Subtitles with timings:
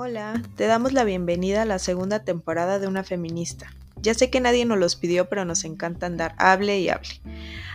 [0.00, 3.74] Hola, te damos la bienvenida a la segunda temporada de Una Feminista.
[4.00, 7.08] Ya sé que nadie nos los pidió, pero nos encanta andar hable y hable.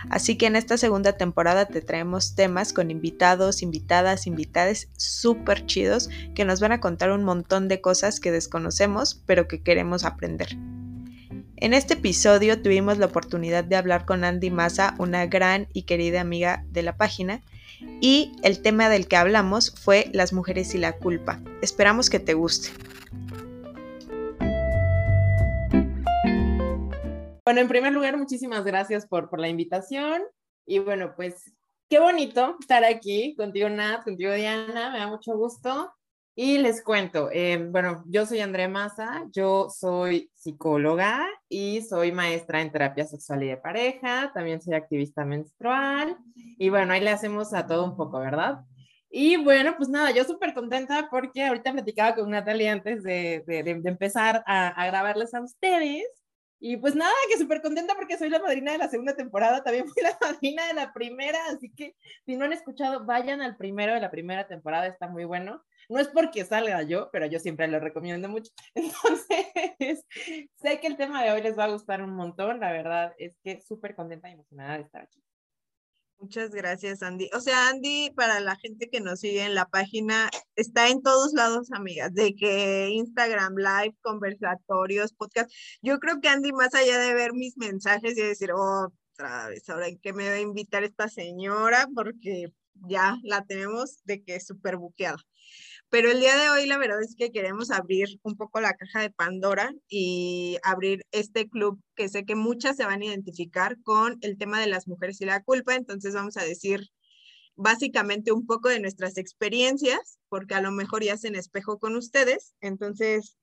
[0.08, 6.08] Así que en esta segunda temporada te traemos temas con invitados, invitadas, invitades súper chidos
[6.34, 10.56] que nos van a contar un montón de cosas que desconocemos, pero que queremos aprender.
[11.56, 16.20] En este episodio tuvimos la oportunidad de hablar con Andy Massa, una gran y querida
[16.20, 17.42] amiga de la página,
[18.00, 21.40] y el tema del que hablamos fue las mujeres y la culpa.
[21.62, 22.70] Esperamos que te guste.
[27.44, 30.22] Bueno, en primer lugar, muchísimas gracias por, la invitación.
[30.66, 31.52] Y bueno, pues
[31.88, 34.90] qué bonito estar aquí contigo, Nat, contigo, Diana.
[34.90, 35.92] Me da mucho gusto.
[36.34, 42.60] Y les cuento, eh, bueno, yo soy Andrea Maza, yo soy psicóloga y soy maestra
[42.60, 47.54] en terapia sexual y de pareja, también soy activista menstrual y bueno, ahí le hacemos
[47.54, 48.60] a todo un poco, ¿verdad?
[49.10, 53.62] Y bueno, pues nada, yo súper contenta porque ahorita platicaba con Natalia antes de, de,
[53.62, 56.04] de empezar a, a grabarles a ustedes
[56.66, 59.86] y pues nada, que súper contenta porque soy la madrina de la segunda temporada, también
[59.86, 63.92] fui la madrina de la primera, así que si no han escuchado, vayan al primero
[63.92, 65.62] de la primera temporada, está muy bueno.
[65.88, 68.50] No es porque salga yo, pero yo siempre lo recomiendo mucho.
[68.74, 70.04] Entonces,
[70.56, 73.36] sé que el tema de hoy les va a gustar un montón, la verdad es
[73.42, 75.22] que súper contenta y emocionada de estar aquí.
[76.18, 77.28] Muchas gracias, Andy.
[77.34, 81.34] O sea, Andy, para la gente que nos sigue en la página, está en todos
[81.34, 85.52] lados, amigas, de que Instagram Live, conversatorios, podcast.
[85.82, 89.68] Yo creo que Andy, más allá de ver mis mensajes y decir, oh, otra vez,
[89.68, 92.52] ahora en qué me va a invitar esta señora, porque
[92.88, 95.18] ya la tenemos de que súper buqueada.
[95.94, 99.00] Pero el día de hoy la verdad es que queremos abrir un poco la caja
[99.00, 104.18] de Pandora y abrir este club que sé que muchas se van a identificar con
[104.20, 105.76] el tema de las mujeres y la culpa.
[105.76, 106.88] Entonces vamos a decir
[107.54, 112.56] básicamente un poco de nuestras experiencias, porque a lo mejor ya hacen espejo con ustedes.
[112.60, 113.36] Entonces,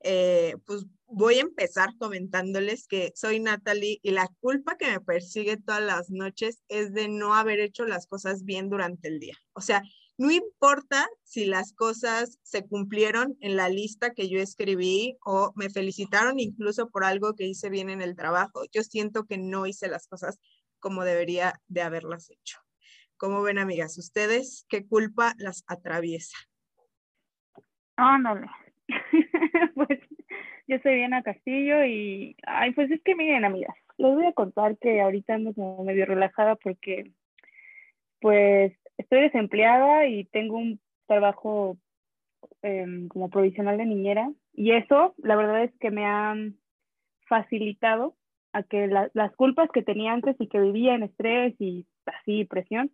[0.00, 5.58] eh, pues voy a empezar comentándoles que soy Natalie y la culpa que me persigue
[5.58, 9.36] todas las noches es de no haber hecho las cosas bien durante el día.
[9.52, 9.84] O sea,
[10.16, 15.70] no importa si las cosas se cumplieron en la lista que yo escribí o me
[15.70, 18.62] felicitaron incluso por algo que hice bien en el trabajo.
[18.72, 20.38] Yo siento que no hice las cosas
[20.78, 22.58] como debería de haberlas hecho.
[23.16, 23.98] ¿Cómo ven, amigas?
[23.98, 26.36] ¿Ustedes qué culpa las atraviesa?
[27.96, 28.46] Ándale.
[29.74, 29.98] pues
[30.66, 34.78] yo soy Diana Castillo y, ay, pues es que miren, amigas, les voy a contar
[34.78, 37.12] que ahorita ando como medio relajada porque,
[38.20, 41.76] pues, estoy desempleada y tengo un trabajo
[42.62, 46.34] em, como provisional de niñera y eso la verdad es que me ha
[47.28, 48.14] facilitado
[48.52, 52.90] a que las culpas que tenía antes y que vivía en estrés y así presión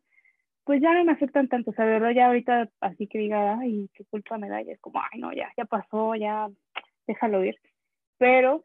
[0.64, 3.58] pues ya no me afectan tanto, o sea, de verdad ya ahorita así que diga,
[3.58, 6.48] ay, qué culpa me da, y es como, ay, no, ya, ya pasó, ya,
[7.08, 7.56] déjalo ir.
[8.18, 8.64] Pero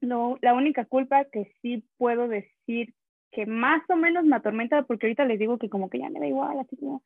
[0.00, 2.94] no, la única culpa que sí puedo decir
[3.32, 6.20] que más o menos me atormenta, porque ahorita les digo que como que ya me
[6.20, 7.02] da igual, así como,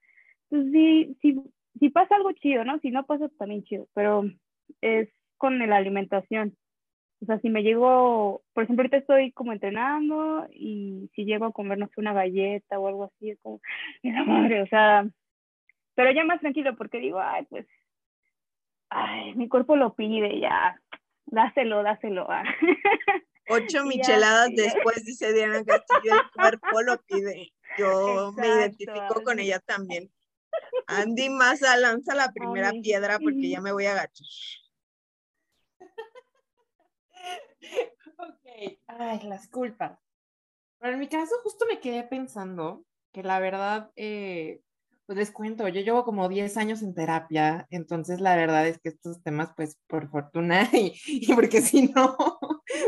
[0.49, 1.41] pues sí, sí,
[1.79, 2.79] si pasa algo chido, ¿no?
[2.81, 4.25] Si no pasa, también chido, pero
[4.81, 5.09] es
[5.39, 6.57] con la alimentación.
[7.23, 11.53] O sea, si me llego, por ejemplo, ahorita estoy como entrenando y si llego a
[11.53, 13.61] comer, no sé, una galleta o algo así, es como,
[14.03, 15.07] la madre, o sea,
[15.95, 17.67] pero ya más tranquilo porque digo, ay, pues,
[18.91, 20.81] ay, mi cuerpo lo pide, ya,
[21.27, 22.27] dáselo, dáselo.
[22.31, 22.45] Ah.
[23.51, 27.53] Ocho micheladas después, dice Diana Castillo, el cuerpo lo pide.
[27.79, 30.11] Yo me identifico con ella también.
[30.87, 34.27] Andy Maza lanza la primera piedra porque ya me voy a agachar.
[38.19, 39.99] ok, ay, las culpas.
[40.79, 44.63] Pero en mi caso justo me quedé pensando que la verdad, eh,
[45.07, 48.91] pues les cuento, yo llevo como 10 años en terapia, entonces la verdad es que
[48.91, 52.17] estos temas, pues por fortuna, y, y porque si no,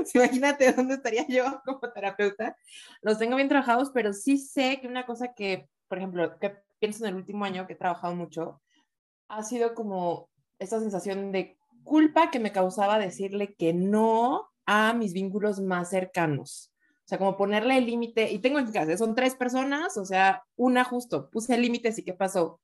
[0.15, 2.57] imagínate dónde estaría yo como terapeuta,
[3.01, 7.05] los tengo bien trabajados, pero sí sé que una cosa que, por ejemplo, que pienso
[7.05, 8.61] en el último año que he trabajado mucho,
[9.29, 15.13] ha sido como esta sensación de culpa que me causaba decirle que no a mis
[15.13, 16.73] vínculos más cercanos.
[17.05, 20.45] O sea, como ponerle el límite, y tengo en casa, son tres personas, o sea,
[20.57, 22.61] una justo, puse límites y ¿qué pasó?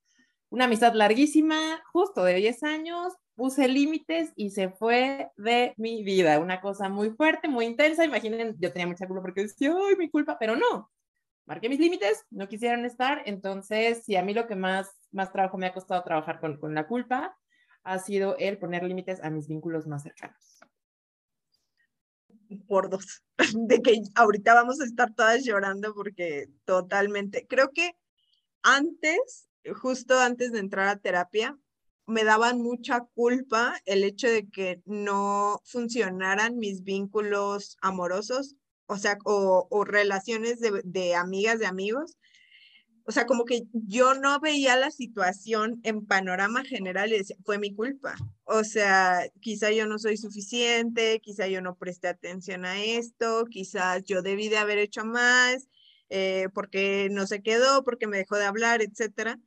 [0.48, 6.40] Una amistad larguísima, justo de 10 años, puse límites y se fue de mi vida.
[6.40, 8.04] Una cosa muy fuerte, muy intensa.
[8.04, 10.90] Imaginen, yo tenía mucha culpa porque decía, ay, mi culpa, pero no.
[11.46, 13.22] Marqué mis límites, no quisieron estar.
[13.26, 16.74] Entonces, si a mí lo que más, más trabajo me ha costado trabajar con, con
[16.74, 17.38] la culpa
[17.84, 20.58] ha sido el poner límites a mis vínculos más cercanos.
[22.66, 23.22] Por dos,
[23.54, 27.92] de que ahorita vamos a estar todas llorando porque totalmente, creo que
[28.62, 29.48] antes,
[29.80, 31.56] justo antes de entrar a terapia,
[32.08, 38.56] me daban mucha culpa el hecho de que no funcionaran mis vínculos amorosos,
[38.86, 42.16] o sea, o, relaciones de, de amigas, de amigos.
[43.04, 47.58] O sea, como que yo no veía la situación en panorama general y decía, fue
[47.58, 48.16] mi culpa.
[48.44, 54.04] O sea, quizá yo no soy suficiente, quizá yo no presté atención a esto, quizás
[54.04, 55.68] yo debí de haber hecho más,
[56.08, 59.38] eh, porque no se quedó, porque me dejó de hablar, etcétera.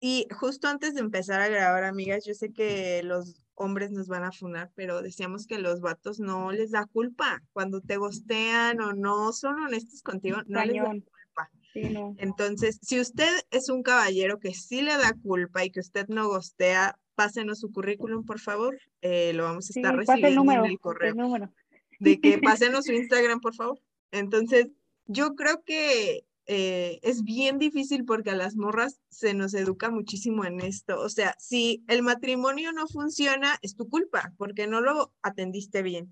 [0.00, 4.24] Y justo antes de empezar a grabar, amigas, yo sé que los hombres nos van
[4.24, 8.94] a funar, pero decíamos que los vatos no les da culpa cuando te gostean o
[8.94, 11.50] no son honestos contigo, no les da culpa.
[12.18, 16.28] Entonces, si usted es un caballero que sí le da culpa y que usted no
[16.28, 18.78] gostea, pásenos su currículum, por favor.
[19.02, 21.14] Eh, lo vamos a estar recibiendo en el correo.
[21.98, 23.78] De que pásenos su Instagram, por favor.
[24.10, 24.68] Entonces,
[25.06, 30.44] yo creo que eh, es bien difícil porque a las morras se nos educa muchísimo
[30.44, 31.00] en esto.
[31.00, 36.10] O sea, si el matrimonio no funciona, es tu culpa porque no lo atendiste bien.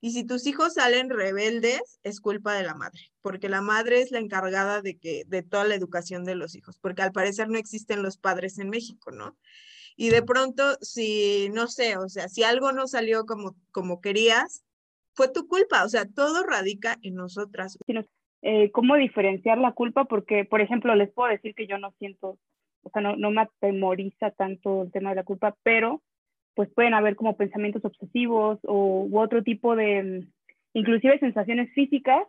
[0.00, 4.10] Y si tus hijos salen rebeldes, es culpa de la madre, porque la madre es
[4.10, 7.56] la encargada de que de toda la educación de los hijos, porque al parecer no
[7.56, 9.38] existen los padres en México, ¿no?
[9.94, 14.64] Y de pronto, si no sé, o sea, si algo no salió como como querías,
[15.14, 17.78] fue tu culpa, o sea, todo radica en nosotras.
[18.42, 22.38] Eh, cómo diferenciar la culpa, porque, por ejemplo, les puedo decir que yo no siento,
[22.82, 26.02] o sea, no, no me atemoriza tanto el tema de la culpa, pero
[26.54, 30.26] pues pueden haber como pensamientos obsesivos o u otro tipo de,
[30.72, 32.26] inclusive sensaciones físicas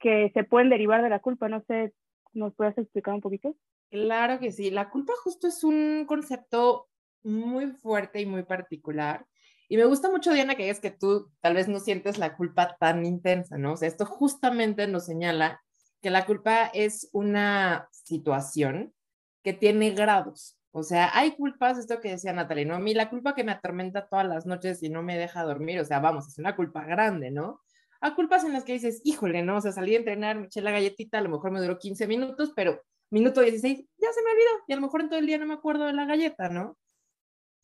[0.00, 1.48] que se pueden derivar de la culpa.
[1.48, 1.92] No sé,
[2.32, 3.54] ¿nos puedes explicar un poquito?
[3.88, 4.70] Claro que sí.
[4.70, 6.88] La culpa justo es un concepto
[7.22, 9.26] muy fuerte y muy particular
[9.68, 12.76] y me gusta mucho, Diana, que es que tú tal vez no sientes la culpa
[12.78, 13.72] tan intensa, ¿no?
[13.72, 15.62] O sea, esto justamente nos señala
[16.00, 18.94] que la culpa es una situación
[19.42, 20.58] que tiene grados.
[20.70, 22.74] O sea, hay culpas, esto que decía Natalie, ¿no?
[22.74, 25.80] A mí la culpa que me atormenta todas las noches y no me deja dormir,
[25.80, 27.60] o sea, vamos, es una culpa grande, ¿no?
[28.00, 29.56] Hay culpas en las que dices, híjole, ¿no?
[29.56, 32.06] O sea, salí a entrenar, me eché la galletita, a lo mejor me duró 15
[32.06, 35.26] minutos, pero minuto 16, ya se me olvidó, y a lo mejor en todo el
[35.26, 36.76] día no me acuerdo de la galleta, ¿no?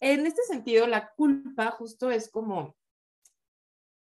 [0.03, 2.75] En este sentido, la culpa justo es como,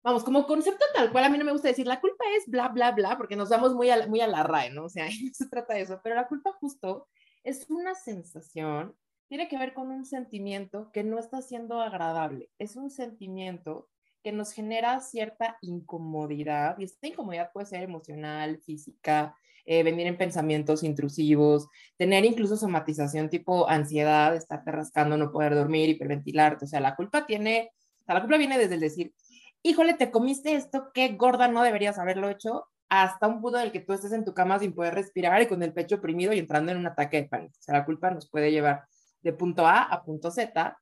[0.02, 2.70] vamos, como concepto tal cual, a mí no me gusta decir, la culpa es bla,
[2.70, 4.86] bla, bla, porque nos vamos muy a, muy la RAE, ¿no?
[4.86, 7.10] O sea, no se trata de eso, pero la culpa justo
[7.44, 8.96] es una sensación,
[9.28, 13.90] tiene que ver con un sentimiento que no está siendo agradable, es un sentimiento
[14.24, 20.18] que nos genera cierta incomodidad, y esta incomodidad puede ser emocional, física, eh, venir en
[20.18, 21.68] pensamientos intrusivos,
[21.98, 26.66] tener incluso somatización tipo ansiedad, estarte rascando, no poder dormir, hiperventilarte.
[26.66, 27.72] O sea, la culpa tiene,
[28.02, 29.14] o sea, la culpa viene desde el decir,
[29.62, 33.72] híjole, te comiste esto, qué gorda no deberías haberlo hecho, hasta un punto en el
[33.72, 36.40] que tú estés en tu cama sin poder respirar y con el pecho oprimido y
[36.40, 37.56] entrando en un ataque de pánico.
[37.60, 38.84] O sea, la culpa nos puede llevar
[39.22, 40.78] de punto A a punto Z.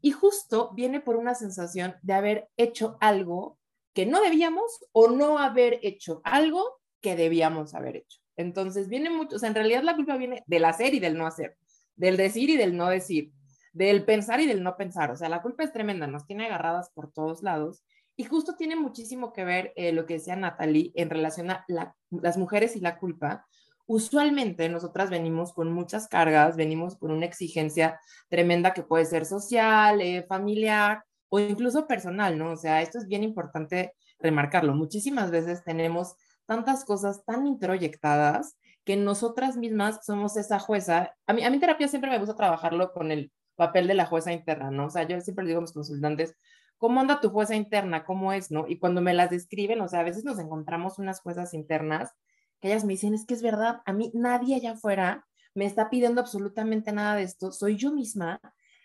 [0.00, 3.58] Y justo viene por una sensación de haber hecho algo
[3.92, 8.18] que no debíamos o no haber hecho algo que debíamos haber hecho.
[8.36, 11.26] Entonces, viene mucho, o sea, en realidad la culpa viene del hacer y del no
[11.26, 11.56] hacer,
[11.96, 13.32] del decir y del no decir,
[13.72, 15.10] del pensar y del no pensar.
[15.10, 17.82] O sea, la culpa es tremenda, nos tiene agarradas por todos lados.
[18.16, 21.64] Y justo tiene muchísimo que ver eh, lo que decía Natalie en relación a
[22.10, 23.46] las mujeres y la culpa.
[23.86, 30.00] Usualmente nosotras venimos con muchas cargas, venimos con una exigencia tremenda que puede ser social,
[30.00, 32.52] eh, familiar o incluso personal, ¿no?
[32.52, 34.74] O sea, esto es bien importante remarcarlo.
[34.74, 36.16] Muchísimas veces tenemos
[36.48, 41.14] tantas cosas tan introyectadas que nosotras mismas somos esa jueza.
[41.26, 44.32] A mí, a mi terapia siempre me gusta trabajarlo con el papel de la jueza
[44.32, 44.86] interna, ¿no?
[44.86, 46.34] O sea, yo siempre digo a mis consultantes,
[46.78, 48.06] ¿cómo anda tu jueza interna?
[48.06, 48.64] ¿Cómo es, no?
[48.66, 52.14] Y cuando me las describen, o sea, a veces nos encontramos unas juezas internas
[52.60, 55.90] que ellas me dicen, es que es verdad, a mí nadie allá afuera me está
[55.90, 58.40] pidiendo absolutamente nada de esto, soy yo misma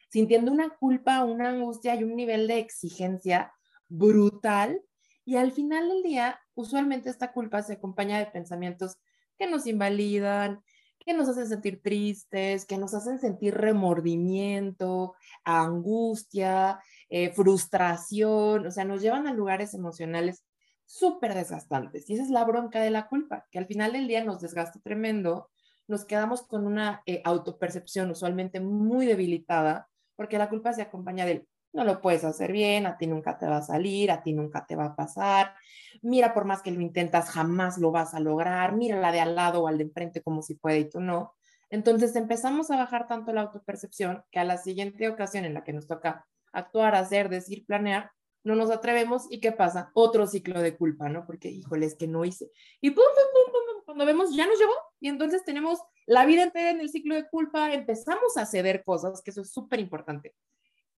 [0.09, 3.53] sintiendo una culpa, una angustia y un nivel de exigencia
[3.87, 4.81] brutal
[5.25, 8.97] y al final del día, usualmente esta culpa se acompaña de pensamientos
[9.37, 10.61] que nos invalidan,
[10.99, 16.79] que nos hacen sentir tristes, que nos hacen sentir remordimiento, angustia,
[17.09, 20.43] eh, frustración, o sea, nos llevan a lugares emocionales
[20.85, 22.09] súper desgastantes.
[22.09, 24.79] Y esa es la bronca de la culpa, que al final del día nos desgasta
[24.79, 25.49] tremendo,
[25.87, 31.47] nos quedamos con una eh, autopercepción usualmente muy debilitada, porque la culpa se acompaña del
[31.73, 34.65] no lo puedes hacer bien, a ti nunca te va a salir, a ti nunca
[34.65, 35.55] te va a pasar.
[36.01, 38.75] Mira, por más que lo intentas, jamás lo vas a lograr.
[38.75, 41.33] Mira la de al lado o al de enfrente como si puede y tú no.
[41.69, 45.73] Entonces empezamos a bajar tanto la autopercepción que a la siguiente ocasión en la que
[45.73, 48.11] nos toca actuar, hacer, decir, planear,
[48.43, 49.89] no nos atrevemos y ¿qué pasa?
[49.95, 51.25] Otro ciclo de culpa, ¿no?
[51.25, 52.51] Porque, híjole, es que no hice.
[52.81, 56.43] Y pum, pum, pum, pum, cuando vemos ya nos llevó y entonces tenemos la vida
[56.43, 60.35] entera en el ciclo de culpa, empezamos a ceder cosas, que eso es súper importante.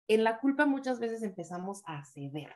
[0.08, 2.56] En la culpa muchas veces empezamos a ceder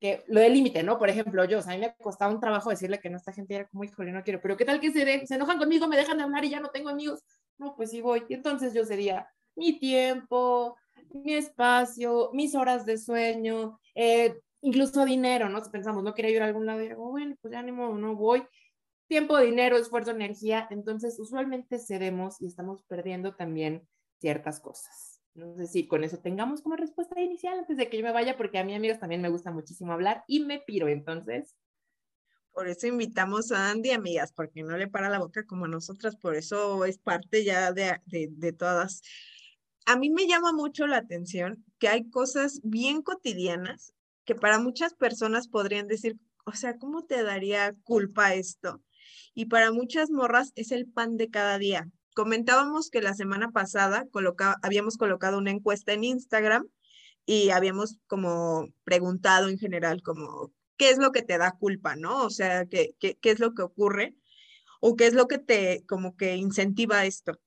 [0.00, 0.98] que lo del límite, ¿no?
[0.98, 3.32] Por ejemplo, yo, o sea, a mí me costaba un trabajo decirle que no, esta
[3.32, 5.96] gente era como, híjole, no quiero, pero ¿qué tal que se, se enojan conmigo, me
[5.96, 7.22] dejan de hablar y ya no tengo amigos?
[7.58, 8.24] No, pues sí voy.
[8.28, 10.76] Y entonces yo sería mi tiempo,
[11.10, 15.64] mi espacio, mis horas de sueño, eh, incluso dinero, ¿no?
[15.64, 17.96] Si pensamos, no quería ir a algún lado, y digo, bueno, pues ya ni modo,
[17.96, 18.44] no voy.
[19.08, 20.66] Tiempo, dinero, esfuerzo, energía.
[20.70, 25.15] Entonces, usualmente cedemos y estamos perdiendo también ciertas cosas.
[25.36, 28.38] No sé si con eso tengamos como respuesta inicial antes de que yo me vaya,
[28.38, 31.54] porque a mí, amigos, también me gusta muchísimo hablar y me piro, entonces.
[32.52, 36.16] Por eso invitamos a Andy, amigas, porque no le para la boca como a nosotras,
[36.16, 39.02] por eso es parte ya de, de, de todas.
[39.84, 43.92] A mí me llama mucho la atención que hay cosas bien cotidianas
[44.24, 48.82] que para muchas personas podrían decir, o sea, ¿cómo te daría culpa esto?
[49.34, 51.90] Y para muchas morras es el pan de cada día.
[52.16, 54.06] Comentábamos que la semana pasada
[54.62, 56.66] habíamos colocado una encuesta en Instagram
[57.26, 62.24] y habíamos como preguntado en general como, ¿qué es lo que te da culpa, no?
[62.24, 64.14] O sea, ¿qué, qué, qué es lo que ocurre?
[64.80, 67.38] ¿O qué es lo que te como que incentiva esto?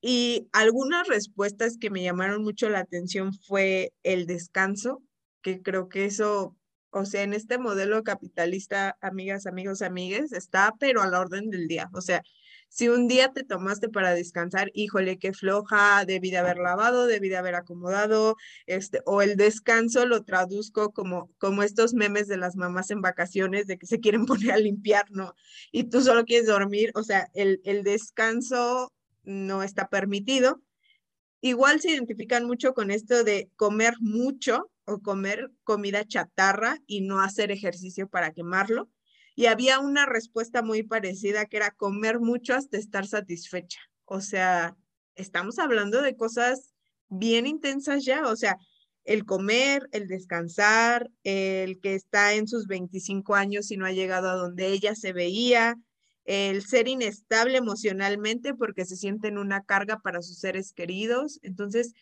[0.00, 5.00] Y algunas respuestas que me llamaron mucho la atención fue el descanso,
[5.42, 6.56] que creo que eso,
[6.90, 11.68] o sea, en este modelo capitalista, amigas, amigos, amigues, está pero a la orden del
[11.68, 11.88] día.
[11.94, 12.20] O sea,
[12.68, 17.28] si un día te tomaste para descansar, híjole, qué floja, debí de haber lavado, debí
[17.28, 22.56] de haber acomodado, este, o el descanso lo traduzco como, como estos memes de las
[22.56, 25.34] mamás en vacaciones de que se quieren poner a limpiar, ¿no?
[25.72, 28.92] Y tú solo quieres dormir, o sea, el, el descanso
[29.24, 30.62] no está permitido.
[31.40, 37.20] Igual se identifican mucho con esto de comer mucho o comer comida chatarra y no
[37.20, 38.88] hacer ejercicio para quemarlo
[39.38, 43.78] y había una respuesta muy parecida que era comer mucho hasta estar satisfecha.
[44.04, 44.76] O sea,
[45.14, 46.74] estamos hablando de cosas
[47.08, 48.58] bien intensas ya, o sea,
[49.04, 54.28] el comer, el descansar, el que está en sus 25 años y no ha llegado
[54.28, 55.76] a donde ella se veía,
[56.24, 61.38] el ser inestable emocionalmente porque se sienten una carga para sus seres queridos.
[61.42, 61.94] Entonces,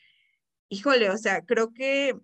[0.70, 2.16] híjole, o sea, creo que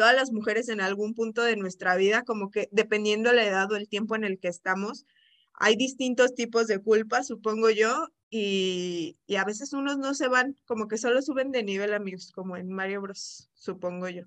[0.00, 3.70] todas las mujeres en algún punto de nuestra vida, como que dependiendo de la edad
[3.70, 5.04] o el tiempo en el que estamos,
[5.52, 10.56] hay distintos tipos de culpa, supongo yo, y, y, a veces unos no se van,
[10.64, 14.22] como que solo suben de nivel, amigos, como en Mario Bros, supongo yo.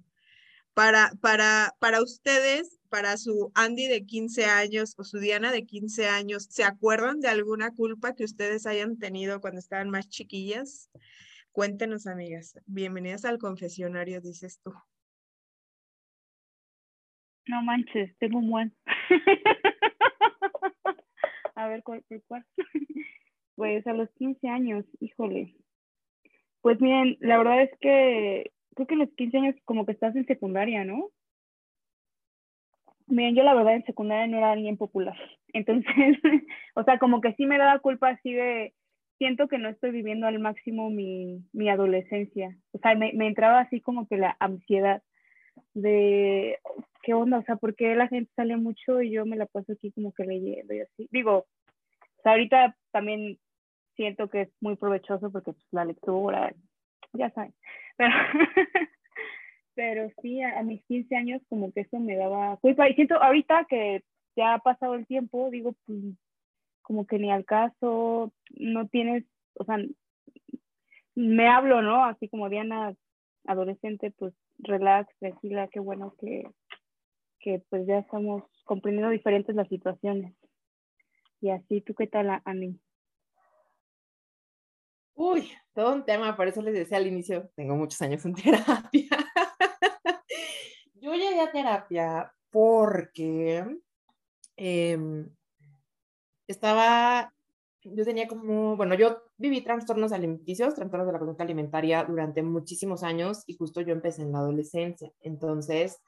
[0.76, 6.08] Para, para, para ustedes, para su Andy de 15 años o su Diana de 15
[6.08, 10.92] años, ¿se acuerdan de alguna culpa que ustedes hayan tenido cuando estaban más chiquillas?
[11.52, 12.60] Cuéntenos, amigas.
[12.68, 14.72] Bienvenidas al confesionario, dices tú.
[17.48, 18.74] No manches, tengo un buen.
[21.56, 22.46] a ver, ¿cuál, cuál?
[23.56, 25.56] pues a los 15 años, híjole.
[26.62, 30.16] Pues miren, la verdad es que creo que a los 15 años como que estás
[30.16, 31.10] en secundaria, ¿no?
[33.08, 35.18] Miren, yo la verdad en secundaria no era alguien popular.
[35.54, 36.18] Entonces,
[36.76, 38.74] o sea, como que sí me daba culpa así de,
[39.18, 42.58] siento que no estoy viviendo al máximo mi, mi adolescencia.
[42.72, 45.04] O sea, me, me entraba así como que la ansiedad
[45.74, 46.60] de
[47.04, 49.74] qué onda, o sea, ¿por qué la gente sale mucho y yo me la paso
[49.74, 51.08] aquí como que leyendo y así?
[51.12, 51.46] Digo,
[52.18, 53.38] o sea, ahorita también
[53.96, 56.54] siento que es muy provechoso porque pues, la lectura,
[57.14, 57.54] ya saben,
[57.98, 58.12] pero,
[59.76, 63.66] pero sí, a, mis 15 años como que eso me daba culpa y siento ahorita
[63.70, 64.04] que
[64.36, 66.00] ya ha pasado el tiempo, digo, pues
[66.82, 69.24] como que ni al caso, no tienes,
[69.56, 69.78] o sea,
[71.16, 72.04] me hablo, ¿no?
[72.06, 72.94] Así como Diana,
[73.46, 76.44] adolescente, pues relax, tranquila, qué bueno que,
[77.40, 80.36] que pues ya estamos comprendiendo diferentes las situaciones.
[81.42, 82.80] Y así, ¿tú qué tal, a mí?
[85.16, 89.10] Uy, todo un tema, por eso les decía al inicio, tengo muchos años en terapia.
[90.96, 93.66] Yo llegué a terapia porque
[94.56, 95.30] em,
[96.48, 97.34] estaba,
[97.84, 103.04] yo tenía como, bueno, yo viví trastornos alimenticios, trastornos de la conducta alimentaria durante muchísimos
[103.04, 105.12] años y justo yo empecé en la adolescencia.
[105.22, 106.02] Entonces,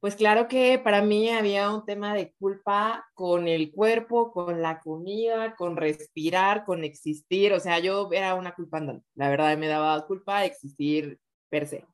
[0.00, 4.80] pues claro que para mí había un tema de culpa con el cuerpo, con la
[4.80, 7.52] comida, con respirar, con existir.
[7.52, 9.00] O sea, yo era una culpanda.
[9.14, 11.86] La verdad me daba culpa existir per se.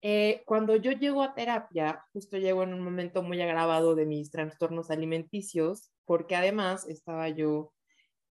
[0.00, 4.30] Eh, cuando yo llego a terapia, justo llego en un momento muy agravado de mis
[4.30, 7.72] trastornos alimenticios, porque además estaba yo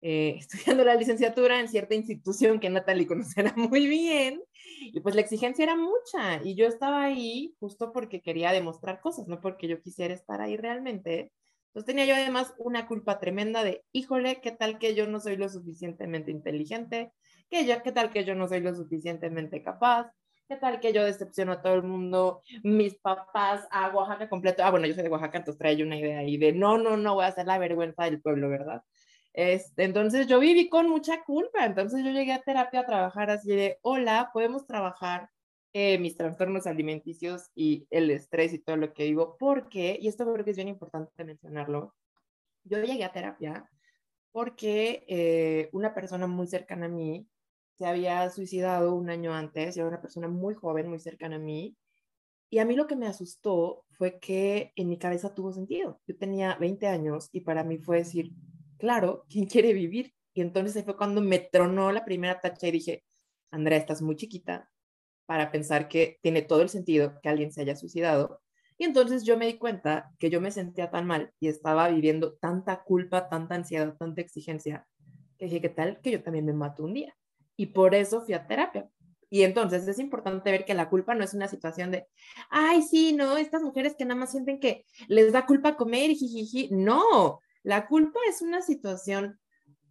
[0.00, 4.43] eh, estudiando la licenciatura en cierta institución que Natalie conocerá muy bien,
[4.81, 9.26] y pues la exigencia era mucha, y yo estaba ahí justo porque quería demostrar cosas,
[9.28, 11.33] no porque yo quisiera estar ahí realmente,
[11.69, 15.37] Entonces tenía yo además una culpa tremenda de, híjole, ¿qué tal que yo no soy
[15.37, 17.12] lo suficientemente inteligente?
[17.50, 20.11] ¿Qué, yo, ¿Qué tal que yo no soy lo suficientemente capaz?
[20.49, 22.43] ¿Qué tal que yo decepciono a todo el mundo?
[22.62, 24.64] Mis papás a Oaxaca completo.
[24.64, 27.14] Ah, bueno, yo soy de Oaxaca, entonces trae una idea ahí de no, no, no
[27.14, 28.83] voy a hacer la vergüenza del pueblo, ¿verdad?
[29.32, 31.64] Este, entonces yo viví con mucha culpa.
[31.64, 35.30] Entonces yo llegué a terapia a trabajar así de, hola, podemos trabajar
[35.75, 40.25] eh, mis trastornos alimenticios y el estrés y todo lo que vivo, porque, y esto
[40.32, 41.94] creo que es bien importante mencionarlo,
[42.64, 43.68] yo llegué a terapia
[44.32, 47.28] porque eh, una persona muy cercana a mí
[47.76, 51.76] se había suicidado un año antes, era una persona muy joven, muy cercana a mí,
[52.50, 56.00] y a mí lo que me asustó fue que en mi cabeza tuvo sentido.
[56.06, 58.32] Yo tenía 20 años y para mí fue decir,
[58.78, 60.14] claro, ¿quién quiere vivir?
[60.35, 63.04] Y entonces fue cuando me tronó la primera tacha y dije,
[63.50, 64.70] Andrea, estás muy chiquita,
[65.26, 68.40] para pensar que tiene todo el sentido que alguien se haya suicidado.
[68.78, 72.35] Y entonces yo me di cuenta que yo me sentía tan mal y estaba viviendo
[72.35, 74.87] tanta culpa, tanta ansiedad, tanta exigencia,
[75.37, 77.14] que dije, ¿qué tal que yo también me mato un día?
[77.56, 78.88] Y por eso fui a terapia.
[79.28, 82.06] Y entonces es importante ver que la culpa no es una situación de,
[82.49, 86.70] ay, sí, no, estas mujeres que nada más sienten que les da culpa comer jijiji.
[86.70, 89.38] No, la culpa es una situación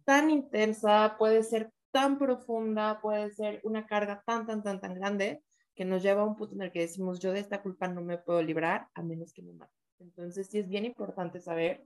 [0.04, 5.42] tan intensa, puede ser tan profunda, puede ser una carga tan, tan, tan, tan grande
[5.74, 8.00] que nos lleva a un punto en el que decimos, yo de esta culpa no
[8.02, 9.72] me puedo librar a menos que me mate.
[10.00, 11.84] Entonces sí es bien importante saber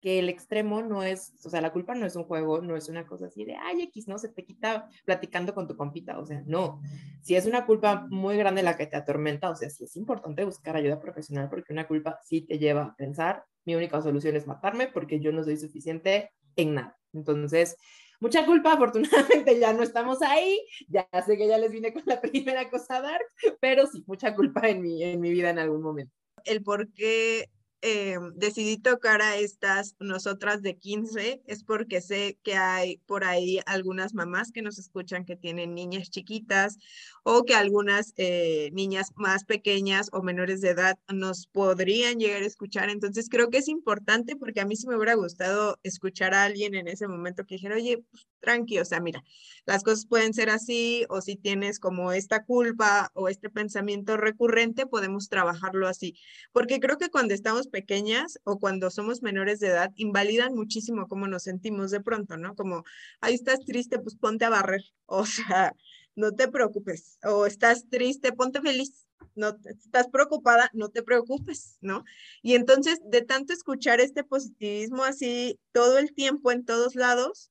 [0.00, 2.88] que el extremo no es, o sea, la culpa no es un juego, no es
[2.90, 6.26] una cosa así de, ay, X, no, se te quita platicando con tu compita, o
[6.26, 6.82] sea, no.
[7.22, 10.44] Si es una culpa muy grande la que te atormenta, o sea, sí es importante
[10.44, 14.46] buscar ayuda profesional porque una culpa sí te lleva a pensar, mi única solución es
[14.46, 16.98] matarme porque yo no soy suficiente en nada.
[17.12, 17.76] Entonces,
[18.20, 22.20] mucha culpa, afortunadamente ya no estamos ahí, ya sé que ya les vine con la
[22.20, 23.24] primera cosa dark,
[23.60, 26.14] pero sí, mucha culpa en mi, en mi vida en algún momento.
[26.44, 27.48] El por qué
[27.86, 33.60] eh, decidí tocar a estas nosotras de 15 es porque sé que hay por ahí
[33.66, 36.78] algunas mamás que nos escuchan que tienen niñas chiquitas
[37.24, 42.46] o que algunas eh, niñas más pequeñas o menores de edad nos podrían llegar a
[42.46, 42.88] escuchar.
[42.88, 46.74] Entonces creo que es importante porque a mí sí me hubiera gustado escuchar a alguien
[46.74, 49.22] en ese momento que dijera, oye, pues, tranqui, o sea, mira,
[49.66, 54.86] las cosas pueden ser así o si tienes como esta culpa o este pensamiento recurrente,
[54.86, 56.14] podemos trabajarlo así.
[56.52, 61.26] Porque creo que cuando estamos pequeñas o cuando somos menores de edad, invalidan muchísimo cómo
[61.26, 62.54] nos sentimos de pronto, ¿no?
[62.54, 62.84] Como,
[63.20, 65.74] ahí estás triste, pues ponte a barrer, o sea,
[66.14, 72.04] no te preocupes, o estás triste, ponte feliz, no estás preocupada, no te preocupes, ¿no?
[72.42, 77.50] Y entonces, de tanto escuchar este positivismo así todo el tiempo en todos lados,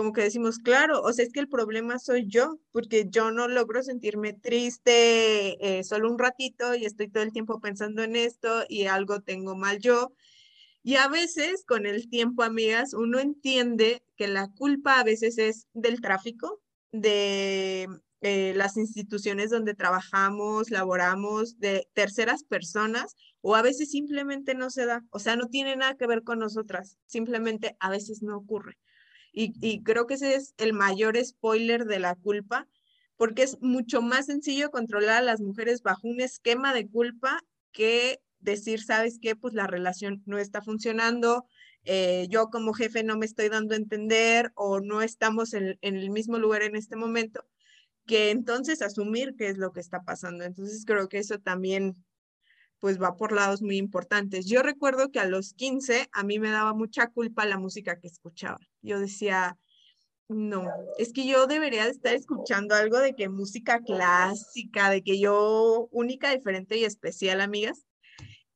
[0.00, 3.48] como que decimos, claro, o sea, es que el problema soy yo, porque yo no
[3.48, 8.64] logro sentirme triste eh, solo un ratito y estoy todo el tiempo pensando en esto
[8.66, 10.14] y algo tengo mal yo.
[10.82, 15.66] Y a veces, con el tiempo, amigas, uno entiende que la culpa a veces es
[15.74, 17.86] del tráfico, de
[18.22, 24.86] eh, las instituciones donde trabajamos, laboramos, de terceras personas, o a veces simplemente no se
[24.86, 28.78] da, o sea, no tiene nada que ver con nosotras, simplemente a veces no ocurre.
[29.32, 32.66] Y, creo que ese es el mayor spoiler de la culpa,
[33.16, 37.40] porque es mucho más sencillo controlar a las mujeres bajo un esquema de culpa
[37.70, 39.36] que decir, ¿sabes qué?
[39.36, 41.46] Pues la relación no está funcionando,
[41.84, 45.96] eh, yo como jefe no me estoy dando a entender o no estamos en, en,
[45.96, 47.46] el mismo lugar en este momento,
[48.06, 50.44] que entonces asumir qué es lo que está pasando.
[50.44, 51.96] Entonces creo que eso también
[52.80, 54.46] pues va por lados muy importantes.
[54.46, 58.08] Yo recuerdo que a los 15 a mí me daba mucha culpa la música que
[58.08, 58.58] escuchaba.
[58.80, 59.58] Yo decía,
[60.28, 60.66] no,
[60.98, 66.34] es que yo debería estar escuchando algo de que música clásica, de que yo única,
[66.34, 67.84] diferente y especial, amigas.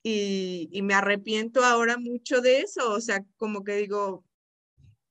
[0.03, 4.25] Y, me arrepiento ahora mucho de eso, o sea, como que digo,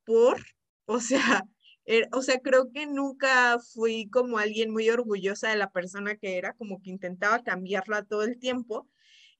[0.06, 0.40] por,
[0.86, 1.44] o sea,
[1.86, 6.38] er, o sea, creo que nunca fui como alguien muy orgullosa de la persona que
[6.38, 8.88] era, como que intentaba cambiarla todo el tiempo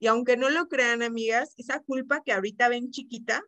[0.04, 3.42] y aunque no lo crean, amigas, esa culpa que ahorita ven chiquita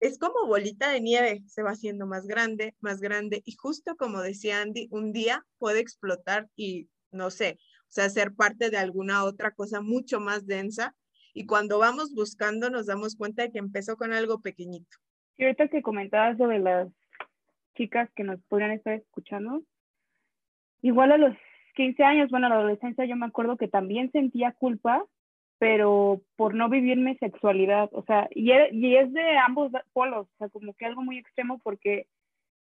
[0.00, 3.42] es como bolita de nieve, se va haciendo más grande, más grande.
[3.44, 8.34] Y justo como decía Andy, un día puede explotar y no sé, o sea, ser
[8.34, 10.94] parte de alguna otra cosa mucho más densa.
[11.34, 14.96] Y cuando vamos buscando, nos damos cuenta de que empezó con algo pequeñito.
[15.36, 16.88] Y ahorita que comentabas sobre las
[17.76, 19.62] chicas que nos podrían estar escuchando,
[20.80, 21.36] igual a los
[21.74, 25.04] 15 años, bueno, a la adolescencia, yo me acuerdo que también sentía culpa
[25.62, 30.26] pero por no vivir mi sexualidad, o sea, y, e, y es de ambos polos,
[30.26, 32.08] o sea, como que algo muy extremo porque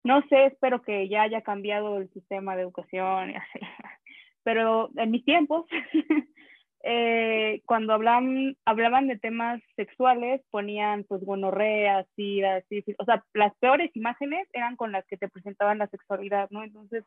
[0.03, 3.33] no sé, espero que ya haya cambiado el sistema de educación,
[4.43, 5.65] pero en mis tiempos,
[6.83, 13.89] eh, cuando hablaban de temas sexuales, ponían pues gonorrea, sida, sífilis, o sea, las peores
[13.95, 16.63] imágenes eran con las que te presentaban la sexualidad, ¿no?
[16.63, 17.03] Entonces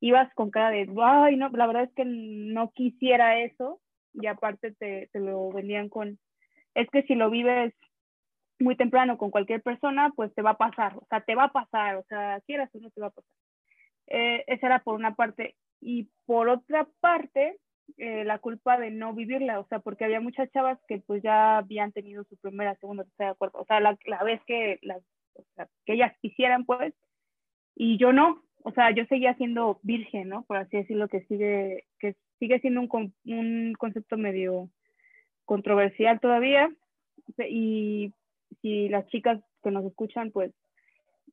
[0.00, 3.82] ibas con cara de, ay, no, la verdad es que no quisiera eso,
[4.14, 6.18] y aparte te, te lo vendían con,
[6.74, 7.74] es que si lo vives
[8.58, 11.52] muy temprano con cualquier persona, pues te va a pasar, o sea, te va a
[11.52, 13.30] pasar, o sea, quieras o no te va a pasar.
[14.06, 15.56] Eh, esa era por una parte.
[15.80, 17.58] Y por otra parte,
[17.98, 21.58] eh, la culpa de no vivirla, o sea, porque había muchas chavas que pues ya
[21.58, 25.02] habían tenido su primera, segunda, tercera, cuarta, o sea, la, la vez que, las,
[25.84, 26.94] que ellas quisieran, pues,
[27.76, 30.44] y yo no, o sea, yo seguía siendo virgen, ¿no?
[30.44, 34.68] Por así decirlo, que sigue, que sigue siendo un, un concepto medio
[35.46, 36.68] controversial todavía,
[37.38, 38.12] y
[38.60, 40.52] si las chicas que nos escuchan, pues,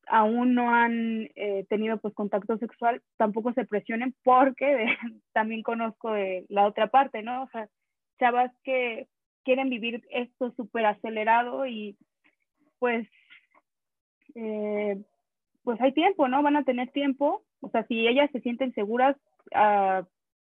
[0.08, 4.86] aún no han eh, tenido pues contacto sexual, tampoco se presionen porque
[5.34, 7.44] también conozco de la otra parte, ¿no?
[7.44, 7.68] O sea,
[8.18, 9.08] chavas que
[9.44, 11.98] quieren vivir esto súper acelerado y
[12.80, 13.06] pues,
[14.36, 14.98] eh,
[15.64, 16.42] pues hay tiempo, ¿no?
[16.42, 19.18] Van a tener tiempo, o sea, si ellas se sienten seguras
[19.54, 20.06] a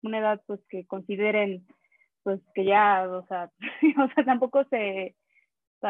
[0.04, 1.66] una edad pues que consideren
[2.24, 3.50] pues que ya, o sea,
[4.04, 5.16] o sea, tampoco se,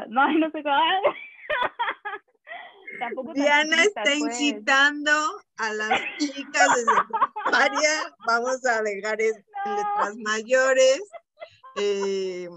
[0.10, 0.78] no, no sé cómo.
[3.34, 4.18] Diana está pues.
[4.18, 5.12] incitando
[5.58, 11.02] a las chicas de secundaria, vamos a dejar letras mayores.
[11.78, 12.48] Eh,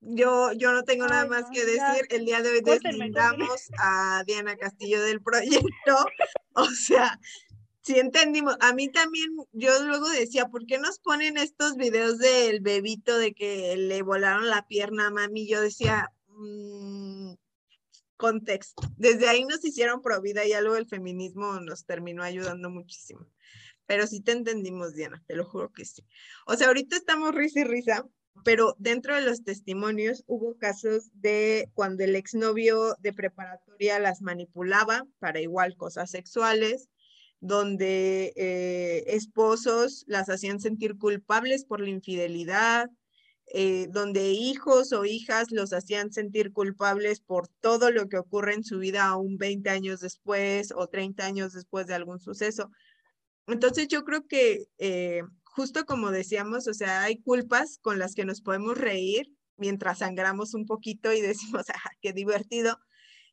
[0.00, 2.06] yo, yo no tengo nada más que decir.
[2.10, 6.04] El día de hoy deslindamos a Diana Castillo del proyecto.
[6.56, 7.18] O sea,
[7.84, 8.56] si entendimos.
[8.60, 13.34] A mí también, yo luego decía, ¿por qué nos ponen estos videos del bebito de
[13.34, 15.46] que le volaron la pierna a mami?
[15.46, 17.34] Yo decía, mmm,
[18.16, 18.82] contexto.
[18.96, 23.26] Desde ahí nos hicieron pro vida y algo del feminismo nos terminó ayudando muchísimo.
[23.86, 26.02] Pero sí te entendimos, Diana, te lo juro que sí.
[26.46, 28.06] O sea, ahorita estamos risa y risa,
[28.44, 35.06] pero dentro de los testimonios hubo casos de cuando el exnovio de preparatoria las manipulaba
[35.18, 36.88] para igual cosas sexuales,
[37.44, 42.88] donde eh, esposos las hacían sentir culpables por la infidelidad,
[43.52, 48.64] eh, donde hijos o hijas los hacían sentir culpables por todo lo que ocurre en
[48.64, 52.70] su vida aún 20 años después o 30 años después de algún suceso.
[53.46, 58.24] Entonces yo creo que eh, justo como decíamos, o sea, hay culpas con las que
[58.24, 59.26] nos podemos reír
[59.58, 62.78] mientras sangramos un poquito y decimos, ah, qué divertido.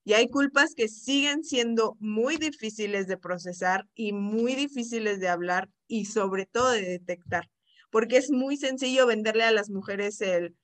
[0.04, 5.70] Y hay culpas que siguen siendo muy difíciles de procesar y muy difíciles de hablar
[5.88, 7.50] y sobre todo de detectar
[7.92, 10.56] porque es muy sencillo venderle a las mujeres el,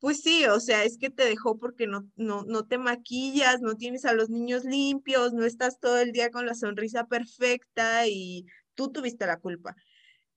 [0.00, 3.76] pues sí, o sea, es que te dejó porque no, no, no te maquillas, no
[3.76, 8.46] tienes a los niños limpios, no estás todo el día con la sonrisa perfecta y
[8.74, 9.76] tú tuviste la culpa.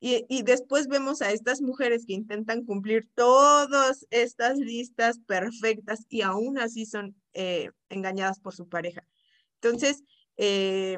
[0.06, 6.58] Y, después vemos a estas mujeres que intentan cumplir todas estas listas perfectas y aún
[6.58, 9.08] así son eh, engañadas por su pareja.
[9.62, 10.04] Entonces,
[10.36, 10.98] eh,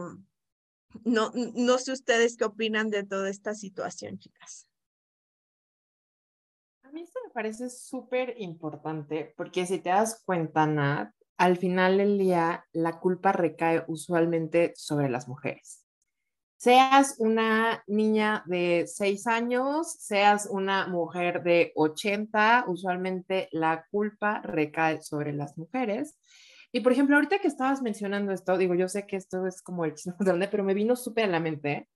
[1.03, 4.67] no, no sé ustedes qué opinan de toda esta situación, chicas
[6.95, 12.17] mí esto me parece súper importante porque si te das cuenta, Nat, al final del
[12.17, 15.85] día la culpa recae usualmente sobre las mujeres.
[16.57, 25.01] Seas una niña de 6 años, seas una mujer de 80, usualmente la culpa recae
[25.01, 26.17] sobre las mujeres.
[26.71, 29.85] Y por ejemplo, ahorita que estabas mencionando esto, digo, yo sé que esto es como
[29.85, 31.87] el chisme de pero me vino súper a la mente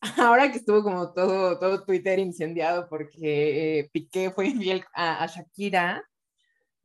[0.16, 6.04] ahora que estuvo como todo, todo Twitter incendiado porque eh, Piqué fue infiel a, Shakira,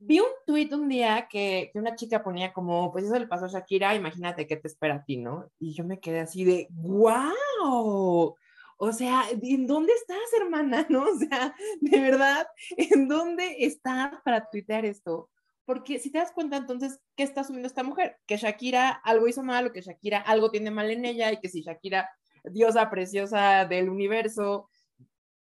[0.06, 3.46] vi un tweet un día que, que, una chica ponía como, pues eso le pasó
[3.46, 5.50] a Shakira, imagínate qué te espera a ti, ¿no?
[5.58, 8.34] Y yo me quedé así de, wow.
[8.76, 10.86] O sea, ¿en dónde estás, hermana?
[10.90, 11.04] ¿No?
[11.04, 15.30] O sea, de verdad, ¿en dónde estás para tuitear esto?
[15.64, 18.18] Porque si te das cuenta, entonces, ¿qué está asumiendo esta mujer?
[18.26, 21.48] Que Shakira algo hizo mal o que Shakira algo tiene mal en ella y que
[21.48, 22.10] si Shakira
[22.44, 24.68] diosa preciosa del universo,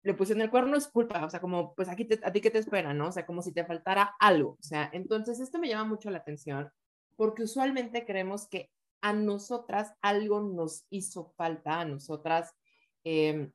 [0.02, 2.58] le pusieron el cuerno, es culpa, o sea, como, pues aquí a ti qué te
[2.58, 3.08] espera, ¿no?
[3.08, 6.18] O sea, como si te faltara algo, o sea, entonces esto me llama mucho la
[6.18, 6.70] atención
[7.20, 8.70] porque usualmente creemos que
[9.02, 12.54] a nosotras algo nos hizo falta, a nosotras
[13.04, 13.52] em,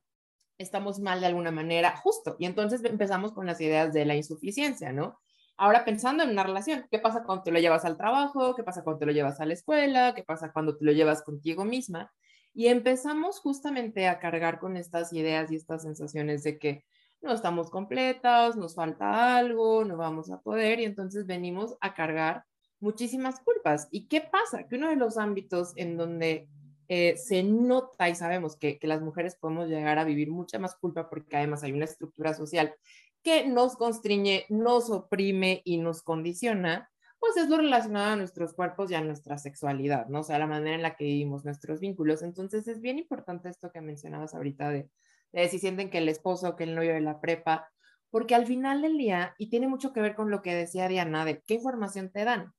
[0.56, 4.92] estamos mal de alguna manera, justo, y entonces empezamos con las ideas de la insuficiencia,
[4.92, 5.18] ¿no?
[5.56, 8.54] Ahora pensando en una relación, ¿qué pasa cuando te lo llevas al trabajo?
[8.54, 10.14] ¿Qué pasa cuando te lo llevas a la escuela?
[10.14, 12.12] ¿Qué pasa cuando te lo llevas contigo misma?
[12.56, 16.86] Y empezamos justamente a cargar con estas ideas y estas sensaciones de que
[17.20, 22.44] no estamos completas, nos falta algo, no vamos a poder, y entonces venimos a cargar
[22.80, 23.88] muchísimas culpas.
[23.90, 24.66] ¿Y qué pasa?
[24.66, 26.48] Que uno de los ámbitos en donde
[26.88, 30.76] eh, se nota y sabemos que, que las mujeres podemos llegar a vivir mucha más
[30.76, 32.74] culpa porque además hay una estructura social
[33.22, 36.88] que nos constriñe, nos oprime y nos condiciona,
[37.26, 40.20] pues es lo relacionado a nuestros cuerpos y a nuestra sexualidad, ¿no?
[40.20, 42.22] O sea, la manera en la que vivimos nuestros vínculos.
[42.22, 44.88] Entonces es bien importante esto que mencionabas ahorita de,
[45.32, 47.68] de si sienten que el esposo, que el novio de la prepa,
[48.10, 51.24] porque al final del día, y tiene mucho que ver con lo que decía Diana,
[51.24, 52.54] de qué información te dan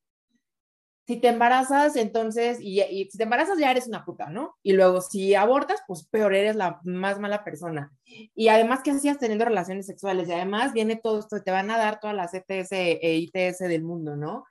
[1.08, 4.58] si te embarazas, entonces, y, si te embarazas ya eres una puta, ¿no?
[4.62, 7.93] Y luego si abortas, pues peor, eres la más mala persona.
[8.36, 10.27] Y además, ¿qué hacías teniendo relaciones sexuales?
[10.27, 13.84] Y además viene todo esto, te van a dar todas las ETS e ITS del
[13.84, 14.43] mundo, ¿no?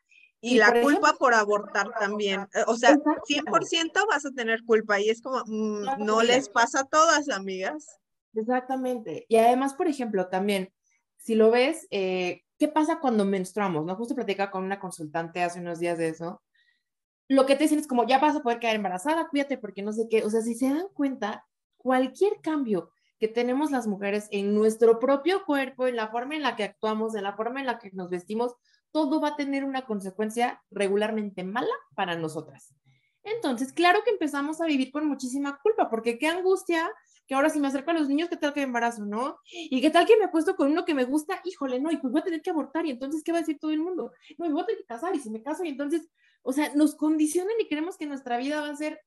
[0.46, 2.42] Y, la culpa por abortar también.
[2.54, 6.80] Eh, o sea, 100% vas a tener culpa y es como, mm, no les pasa
[6.80, 7.98] a todas, amigas.
[8.35, 9.26] Exactamente.
[9.28, 10.72] Y además, por ejemplo, también,
[11.16, 13.85] si lo ves, eh, ¿qué pasa cuando menstruamos?
[13.85, 13.96] ¿No?
[13.96, 16.42] Justo platicaba con una consultante hace unos días de eso
[17.28, 19.92] lo que te dicen es como, ya vas a poder quedar embarazada, cuídate porque no
[19.92, 20.24] sé qué.
[20.24, 21.44] O sea, si se dan cuenta,
[21.76, 26.54] cualquier cambio que tenemos las mujeres en nuestro propio cuerpo, en la forma en la
[26.54, 28.54] que actuamos, en la forma en la que nos vestimos,
[28.96, 32.74] todo va a tener una consecuencia regularmente mala para nosotras.
[33.22, 36.90] Entonces, claro que empezamos a vivir con muchísima culpa, porque qué angustia
[37.26, 39.38] que ahora si me acerco a los niños, ¿qué tal que me embarazo, no?
[39.52, 42.11] Y qué tal que me apuesto con uno que me gusta, híjole, no, y pues
[42.11, 44.12] voy a tener que abortar, y entonces, ¿qué va a decir todo el mundo?
[44.38, 46.09] No, me voy a tener que casar, y si me caso, y entonces,
[46.40, 49.02] o sea, nos condicionan y creemos que nuestra vida va a ser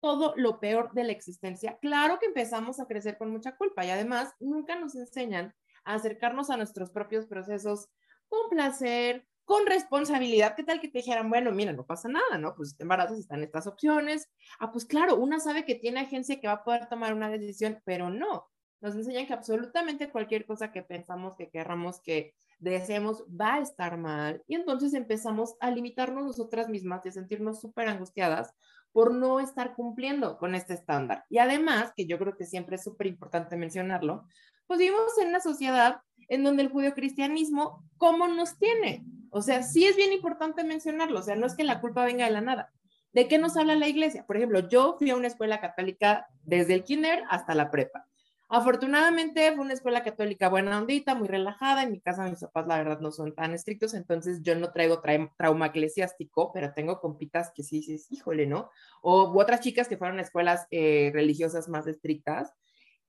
[0.00, 1.78] todo lo peor de la existencia.
[1.80, 6.50] Claro que empezamos a crecer con mucha culpa y además nunca nos enseñan a acercarnos
[6.50, 7.90] a nuestros propios procesos
[8.34, 10.54] con placer, con responsabilidad.
[10.56, 12.54] ¿Qué tal que te dijeran, bueno, mira, no pasa nada, ¿no?
[12.54, 14.28] Pues si te embarazas están estas opciones.
[14.58, 17.80] Ah, pues claro, una sabe que tiene agencia que va a poder tomar una decisión,
[17.84, 18.48] pero no.
[18.80, 23.96] Nos enseñan que absolutamente cualquier cosa que pensamos, que querramos, que deseemos va a estar
[23.98, 28.54] mal y entonces empezamos a limitarnos nosotras mismas y a sentirnos súper angustiadas
[28.92, 31.24] por no estar cumpliendo con este estándar.
[31.28, 34.26] Y además, que yo creo que siempre es súper importante mencionarlo,
[34.66, 39.04] pues vivimos en una sociedad en donde el judeocristianismo, ¿cómo nos tiene?
[39.30, 42.24] O sea, sí es bien importante mencionarlo, o sea, no es que la culpa venga
[42.24, 42.72] de la nada.
[43.12, 44.26] ¿De qué nos habla la iglesia?
[44.26, 48.06] Por ejemplo, yo fui a una escuela católica desde el kinder hasta la prepa.
[48.48, 51.82] Afortunadamente fue una escuela católica buena ondita, muy relajada.
[51.82, 55.02] En mi casa mis papás la verdad no son tan estrictos, entonces yo no traigo
[55.36, 58.70] trauma eclesiástico, pero tengo compitas que sí, sí, híjole, ¿no?
[59.00, 62.52] O otras chicas que fueron a escuelas eh, religiosas más estrictas.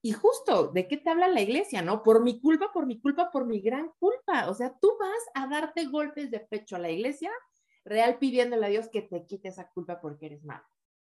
[0.06, 2.04] Y justo, ¿de qué te habla la iglesia, no?
[2.04, 4.52] Por mi culpa, por mi culpa, por mi gran culpa.
[4.52, 7.32] O sea, tú vas a darte golpes de pecho a la iglesia
[7.84, 10.63] real pidiéndole a Dios que te quite esa culpa porque eres malo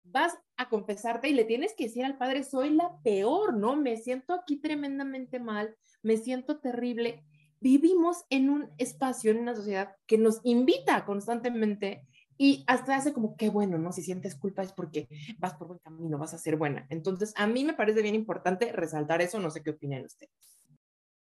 [0.04, 3.76] vas a confesarte y le tienes que decir al padre, soy la peor, ¿no?
[3.76, 7.24] Me siento aquí tremendamente mal, me siento terrible.
[7.60, 12.08] Vivimos en un espacio, en una sociedad que nos invita constantemente
[12.42, 13.92] y hasta hace como qué bueno, ¿no?
[13.92, 16.88] Si sientes culpa es porque vas por buen camino, vas a ser buena.
[16.90, 20.32] Entonces, a mí me parece bien importante resaltar eso, no sé qué opinan ustedes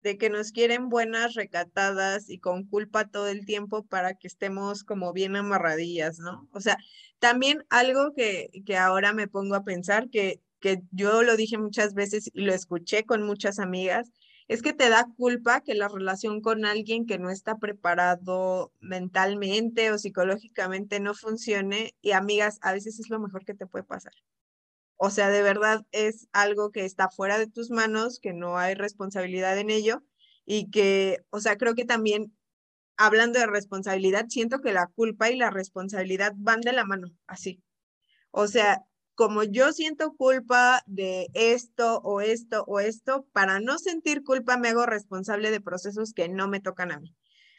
[0.02, 4.84] de que nos quieren buenas, recatadas y con culpa todo el tiempo para que estemos
[4.84, 6.50] como bien amarradillas, ¿no?
[6.52, 6.78] O sea,
[7.20, 11.94] también algo que, que ahora me pongo a pensar, que, que yo lo dije muchas
[11.94, 14.12] veces y lo escuché con muchas amigas,
[14.48, 19.92] es que te da culpa que la relación con alguien que no está preparado mentalmente
[19.92, 24.14] o psicológicamente no funcione y amigas, a veces es lo mejor que te puede pasar.
[24.98, 28.74] O sea, de verdad es algo que está fuera de tus manos, que no hay
[28.76, 30.04] responsabilidad en ello
[30.46, 32.34] y que, o sea, creo que también
[32.98, 37.62] hablando de responsabilidad, siento que la culpa y la responsabilidad van de la mano, así.
[38.32, 38.84] O sea,
[39.16, 44.70] como yo siento culpa de esto o esto o esto, para no sentir culpa me
[44.70, 47.16] hago responsable de procesos que no me tocan a mí.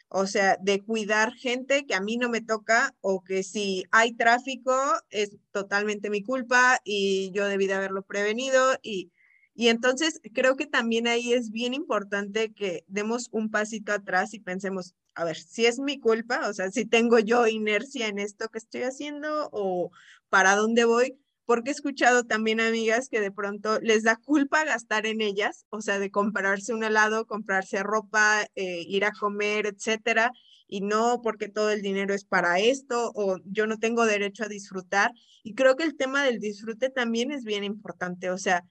[0.07, 4.13] O sea, de cuidar gente que a mí no me toca o que si hay
[4.13, 4.73] tráfico
[5.09, 8.77] es totalmente mi culpa y yo debí de haberlo prevenido.
[8.83, 9.11] Y,
[9.55, 14.39] y entonces creo que también ahí es bien importante que demos un pasito atrás y
[14.39, 18.49] pensemos, a ver, si es mi culpa, o sea, si tengo yo inercia en esto
[18.49, 19.91] que estoy haciendo o
[20.29, 25.05] para dónde voy, porque he escuchado también amigas que de pronto les da culpa gastar
[25.05, 30.31] en ellas, o sea, de comprarse un helado, comprarse ropa, eh, ir a comer, etcétera,
[30.67, 34.47] y no porque todo el dinero es para esto o yo no tengo derecho a
[34.47, 35.11] disfrutar.
[35.43, 38.63] Y creo que el tema del disfrute también es bien importante, o sea,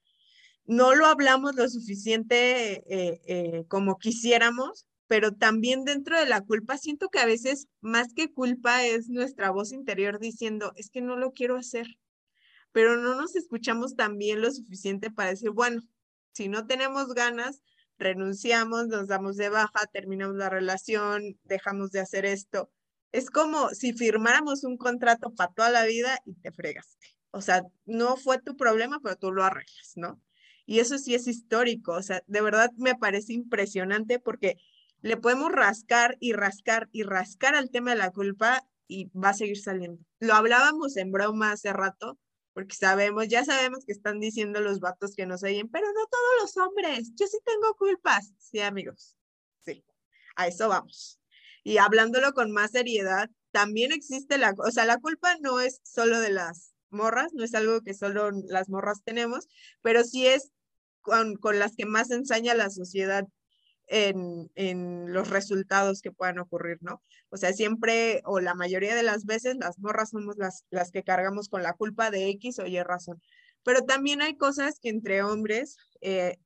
[0.66, 6.78] no lo hablamos lo suficiente eh, eh, como quisiéramos, pero también dentro de la culpa
[6.78, 11.16] siento que a veces más que culpa es nuestra voz interior diciendo, es que no
[11.16, 11.86] lo quiero hacer
[12.74, 15.80] pero no nos escuchamos también lo suficiente para decir, bueno,
[16.32, 17.62] si no tenemos ganas,
[17.98, 22.72] renunciamos, nos damos de baja, terminamos la relación, dejamos de hacer esto.
[23.12, 27.06] Es como si firmáramos un contrato para toda la vida y te fregaste.
[27.30, 30.20] O sea, no fue tu problema, pero tú lo arreglas, ¿no?
[30.66, 34.56] Y eso sí es histórico, o sea, de verdad me parece impresionante porque
[35.00, 39.34] le podemos rascar y rascar y rascar al tema de la culpa y va a
[39.34, 40.02] seguir saliendo.
[40.18, 42.18] Lo hablábamos en broma hace rato,
[42.54, 46.42] porque sabemos, ya sabemos que están diciendo los vatos que nos oyen, pero no todos
[46.42, 48.32] los hombres, yo sí tengo culpas.
[48.38, 49.16] Sí, amigos,
[49.64, 49.84] sí,
[50.36, 51.20] a eso vamos.
[51.64, 56.20] Y hablándolo con más seriedad, también existe la, o sea, la culpa no es solo
[56.20, 59.48] de las morras, no es algo que solo las morras tenemos,
[59.82, 60.50] pero sí es
[61.00, 63.26] con, con las que más ensaña la sociedad
[63.86, 67.02] en, en, los resultados que puedan ocurrir, ¿no?
[67.30, 71.02] O sea, siempre o la mayoría de las veces las morras somos las, las que
[71.02, 73.20] cargamos con la culpa de X o Y razón.
[73.64, 76.38] Pero también hay cosas que entre hombres eh,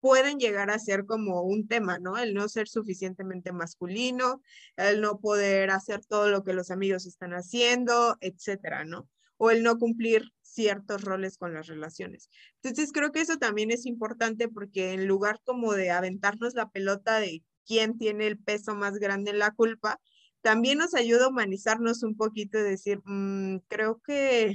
[0.00, 2.16] pueden llegar a ser como un tema, ¿no?
[2.16, 4.42] El no ser suficientemente masculino,
[4.76, 9.08] el no poder hacer todo lo que los amigos están haciendo, etcétera, ¿no?
[9.36, 12.30] O el no cumplir ciertos roles con las relaciones.
[12.62, 17.20] Entonces creo que eso también es importante porque en lugar como de aventarnos la pelota
[17.20, 20.00] de quién tiene el peso más grande en la culpa,
[20.40, 24.54] también nos ayuda a humanizarnos un poquito y decir, mm, creo que,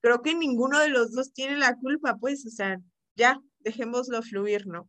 [0.00, 2.80] creo que ninguno de los dos tiene la culpa, pues, o sea,
[3.14, 4.88] ya, dejémoslo fluir, ¿no?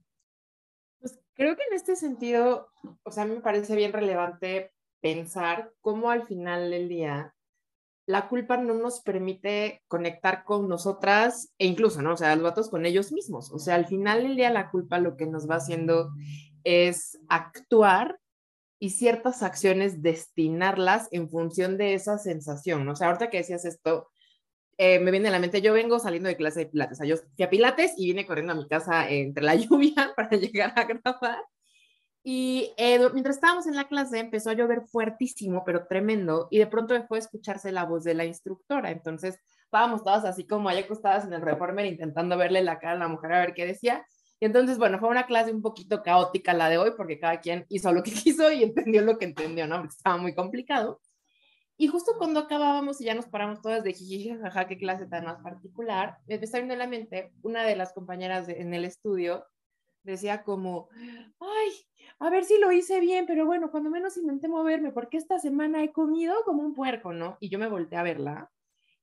[0.99, 2.69] Pues creo que en este sentido,
[3.03, 7.35] o sea, me parece bien relevante pensar cómo al final del día
[8.05, 12.13] la culpa no nos permite conectar con nosotras e incluso, ¿no?
[12.13, 13.51] O sea, los vatos con ellos mismos.
[13.51, 16.11] O sea, al final del día la culpa lo que nos va haciendo
[16.63, 18.19] es actuar
[18.79, 22.87] y ciertas acciones destinarlas en función de esa sensación.
[22.89, 24.09] O sea, ahorita que decías esto,
[24.77, 27.07] eh, me viene a la mente, yo vengo saliendo de clase de pilates, o sea,
[27.07, 30.73] yo fui a pilates y vine corriendo a mi casa entre la lluvia para llegar
[30.75, 31.43] a grabar
[32.25, 36.67] y eh, mientras estábamos en la clase empezó a llover fuertísimo, pero tremendo, y de
[36.67, 38.91] pronto dejó de escucharse la voz de la instructora.
[38.91, 42.99] Entonces estábamos todas así como ahí acostadas en el reformer intentando verle la cara a
[42.99, 44.05] la mujer a ver qué decía.
[44.39, 47.65] Y entonces, bueno, fue una clase un poquito caótica la de hoy porque cada quien
[47.69, 49.77] hizo lo que quiso y entendió lo que entendió, ¿no?
[49.79, 51.01] Porque estaba muy complicado.
[51.75, 55.25] Y justo cuando acabábamos y ya nos paramos todas de jiji, jaja, qué clase tan
[55.25, 59.45] más particular, me empezó a en la mente una de las compañeras en el estudio
[60.03, 60.89] decía como,
[61.39, 61.71] ay,
[62.19, 65.83] a ver si lo hice bien, pero bueno, cuando menos intenté moverme, porque esta semana
[65.83, 67.37] he comido como un puerco, ¿no?
[67.39, 68.51] Y yo me volteé a verla.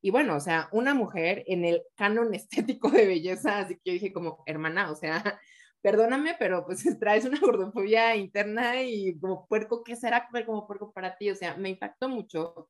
[0.02, 3.92] Y bueno, o sea, una mujer en el canon estético de belleza, así que yo
[3.92, 5.22] dije como, hermana, o sea,
[5.82, 10.92] perdóname, pero pues traes una gordofobia interna y como puerco, ¿qué será comer como puerco
[10.92, 11.30] para ti?
[11.30, 12.68] O sea, me impactó mucho.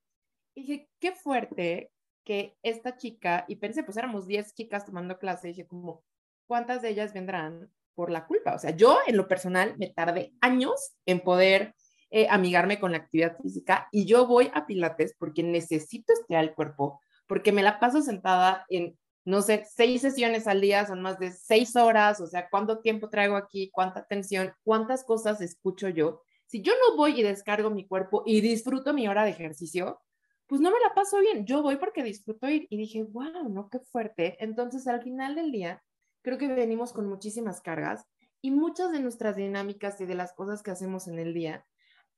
[0.54, 1.92] Y dije, qué fuerte
[2.24, 6.04] que esta chica, y pensé, pues éramos 10 chicas tomando clase, y dije como,
[6.46, 8.54] ¿cuántas de ellas vendrán por la culpa.
[8.54, 11.74] O sea, yo en lo personal me tardé años en poder
[12.10, 16.54] eh, amigarme con la actividad física y yo voy a Pilates porque necesito estirar el
[16.54, 21.18] cuerpo, porque me la paso sentada en, no sé, seis sesiones al día, son más
[21.18, 26.22] de seis horas, o sea, cuánto tiempo traigo aquí, cuánta atención, cuántas cosas escucho yo.
[26.46, 30.00] Si yo no voy y descargo mi cuerpo y disfruto mi hora de ejercicio,
[30.46, 31.44] pues no me la paso bien.
[31.44, 34.38] Yo voy porque disfruto ir y dije, wow, no, qué fuerte.
[34.42, 35.82] Entonces, al final del día,
[36.22, 38.06] creo que venimos con muchísimas cargas
[38.40, 41.66] y muchas de nuestras dinámicas y de las cosas que hacemos en el día,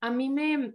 [0.01, 0.75] a mí me,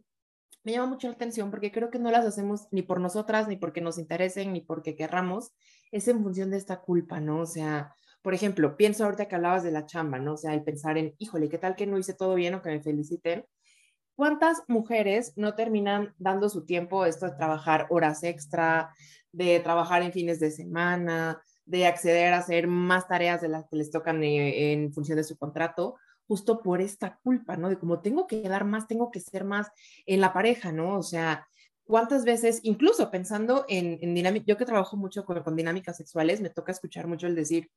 [0.64, 3.56] me llama mucho la atención porque creo que no las hacemos ni por nosotras, ni
[3.56, 5.52] porque nos interesen, ni porque querramos,
[5.92, 7.42] es en función de esta culpa, ¿no?
[7.42, 10.34] O sea, por ejemplo, pienso ahorita que hablabas de la chamba, ¿no?
[10.34, 12.70] O sea, el pensar en, híjole, ¿qué tal que no hice todo bien o que
[12.70, 13.46] me feliciten?
[14.16, 18.94] ¿Cuántas mujeres no terminan dando su tiempo esto de trabajar horas extra,
[19.32, 23.76] de trabajar en fines de semana, de acceder a hacer más tareas de las que
[23.76, 25.96] les tocan eh, en función de su contrato,
[26.28, 27.70] justo por esta culpa, ¿no?
[27.70, 29.68] De como tengo que dar más, tengo que ser más
[30.06, 30.98] en la pareja, ¿no?
[30.98, 31.46] O sea,
[31.84, 36.42] ¿cuántas veces, incluso pensando en, en dinámica, yo que trabajo mucho con, con dinámicas sexuales,
[36.42, 37.70] me toca escuchar mucho el decir,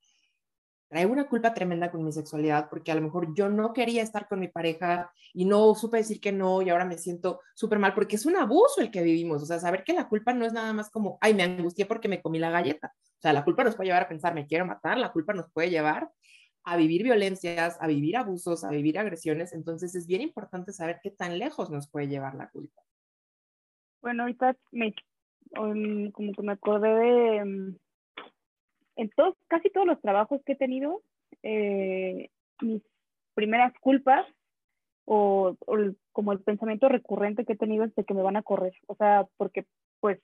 [0.91, 4.27] traigo una culpa tremenda con mi sexualidad porque a lo mejor yo no quería estar
[4.27, 7.95] con mi pareja y no supe decir que no y ahora me siento súper mal
[7.95, 9.41] porque es un abuso el que vivimos.
[9.41, 12.09] O sea, saber que la culpa no es nada más como, ay, me angustié porque
[12.09, 12.93] me comí la galleta.
[12.97, 15.49] O sea, la culpa nos puede llevar a pensar, me quiero matar, la culpa nos
[15.53, 16.11] puede llevar
[16.65, 19.53] a vivir violencias, a vivir abusos, a vivir agresiones.
[19.53, 22.83] Entonces es bien importante saber qué tan lejos nos puede llevar la culpa.
[24.03, 24.93] Bueno, ahorita me,
[25.57, 27.77] um, como que me acordé de um,
[29.01, 31.01] en todos, casi todos los trabajos que he tenido,
[31.43, 32.29] eh,
[32.61, 32.83] mis
[33.35, 34.27] primeras culpas
[35.07, 35.57] o,
[36.13, 38.75] como el pensamiento recurrente que he tenido es de que me van a correr.
[38.87, 39.65] O sea, porque
[40.01, 40.21] pues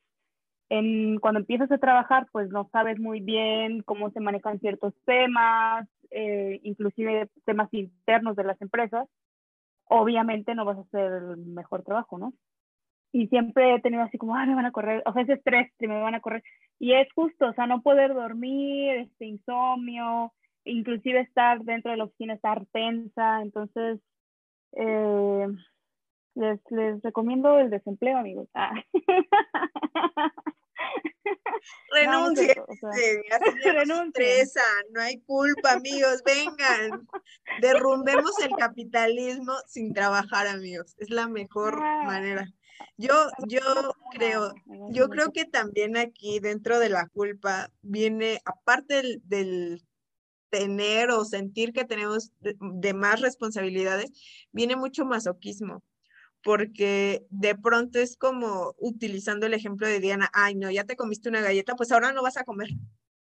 [0.69, 6.61] cuando empiezas a trabajar, pues no sabes muy bien cómo se manejan ciertos temas, eh,
[6.65, 9.09] inclusive temas internos de las empresas.
[9.85, 12.33] Obviamente no vas a hacer el mejor trabajo, ¿no?
[13.13, 15.73] Y siempre he tenido así como, ah, me van a correr, o sea, ese estrés
[15.79, 16.43] que me van a correr.
[16.79, 20.33] Y es justo, o sea, no poder dormir, este insomnio,
[20.65, 23.41] inclusive estar dentro de la oficina, estar tensa.
[23.43, 24.01] Entonces,
[24.73, 25.47] eh,
[26.35, 28.49] les, les recomiendo el desempleo, amigos.
[28.55, 28.73] Ah.
[31.93, 32.55] Renuncie.
[33.87, 34.05] No,
[34.93, 37.09] no hay culpa, amigos, vengan.
[37.61, 40.95] Derrumbemos el capitalismo sin trabajar, amigos.
[40.99, 42.03] Es la mejor ah.
[42.05, 42.53] manera.
[42.97, 44.55] Yo, yo creo,
[44.91, 49.83] yo creo que también aquí dentro de la culpa viene, aparte del,
[50.51, 54.11] tener o sentir que tenemos de, más responsabilidades,
[54.53, 55.83] viene mucho masoquismo
[56.43, 61.29] porque de pronto es como utilizando el ejemplo de Diana, ay no, ya te comiste
[61.29, 62.69] una galleta, pues ahora no vas a comer,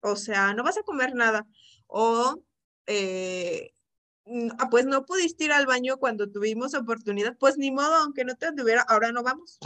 [0.01, 1.47] o sea, no vas a comer nada,
[1.87, 2.43] o
[2.87, 3.71] eh,
[4.59, 8.35] ah, pues no pudiste ir al baño cuando tuvimos oportunidad, pues ni modo, aunque no
[8.35, 9.59] te tuviera, ahora no vamos.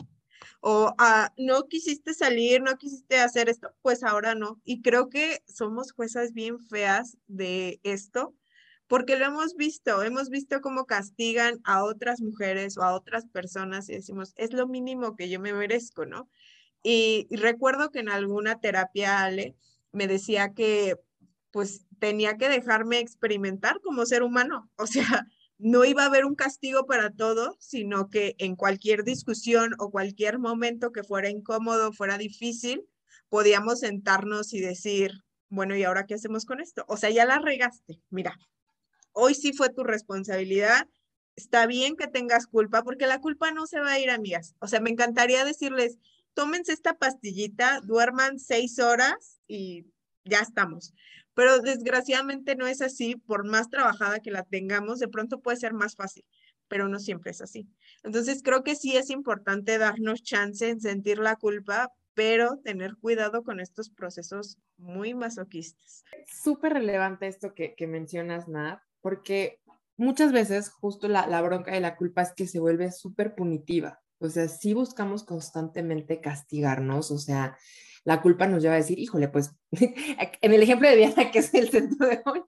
[0.62, 4.62] O ah, no quisiste salir, no quisiste hacer esto, pues ahora no.
[4.66, 8.36] Y creo que somos juezas bien feas de esto,
[8.88, 13.88] porque lo hemos visto, hemos visto cómo castigan a otras mujeres o a otras personas
[13.88, 16.30] y decimos, es lo mínimo que yo me merezco, ¿no?
[16.84, 19.56] Y, recuerdo que en alguna terapia Ale
[19.92, 20.96] me decía que
[21.52, 25.04] pues tenía que dejarme experimentar como ser humano, o sea,
[25.58, 30.40] no iba a haber un castigo para todo, sino que en cualquier discusión o cualquier
[30.40, 32.86] momento que fuera incómodo, fuera difícil,
[33.28, 35.12] podíamos sentarnos y decir,
[35.50, 36.86] bueno, ¿y ahora qué hacemos con esto?
[36.88, 38.40] O sea, ya la regaste, mira,
[39.12, 40.88] hoy sí fue tu responsabilidad,
[41.36, 44.56] está bien que tengas culpa, porque la culpa no se va a ir, amigas.
[44.60, 45.98] O sea, me encantaría decirles,
[46.34, 49.86] tómense esta pastillita, duerman seis horas y
[50.26, 50.94] ya estamos.
[51.34, 55.74] Pero desgraciadamente no es así, por más trabajada que la tengamos, de pronto puede ser
[55.74, 56.26] más fácil,
[56.68, 57.68] pero no siempre es así.
[58.04, 63.44] Entonces creo que sí es importante darnos chance en sentir la culpa, pero tener cuidado
[63.44, 66.04] con estos procesos muy masoquistas.
[66.28, 69.62] Súper relevante esto que, mencionas, Nat, porque
[69.96, 74.02] muchas veces justo la, la bronca de la culpa es que se vuelve súper punitiva.
[74.20, 77.58] O sea, si buscamos constantemente castigarnos, o sea,
[78.04, 81.54] la culpa nos lleva a decir, híjole, pues en el ejemplo de Diana, que es
[81.54, 82.42] el centro de hoy,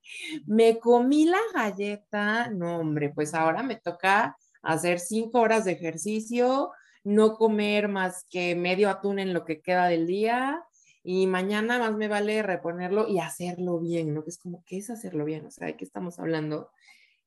[0.46, 6.72] me comí la galleta, no, hombre, pues ahora me toca hacer cinco horas de ejercicio,
[7.04, 10.64] no comer más que medio atún en lo que queda del día
[11.04, 14.24] y mañana más me vale reponerlo y hacerlo bien, ¿no?
[14.24, 15.46] Que es como, ¿qué es hacerlo bien?
[15.46, 16.70] O sea, ¿de qué estamos hablando?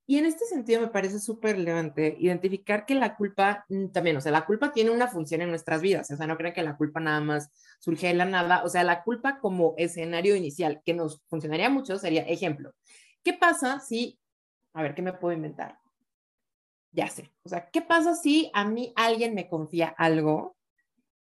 [0.07, 4.21] Y en este sentido me parece súper relevante identificar que la culpa mm, también, o
[4.21, 6.77] sea, la culpa tiene una función en nuestras vidas, o sea, no creen que la
[6.77, 10.93] culpa nada más surge de la nada, o sea, la culpa como escenario inicial que
[10.93, 12.73] nos funcionaría mucho sería, ejemplo,
[13.23, 14.19] ¿qué pasa si,
[14.75, 15.79] a ver, ¿qué me puedo inventar?
[16.93, 20.55] Ya sé, o sea, ¿qué pasa si a mí alguien me confía algo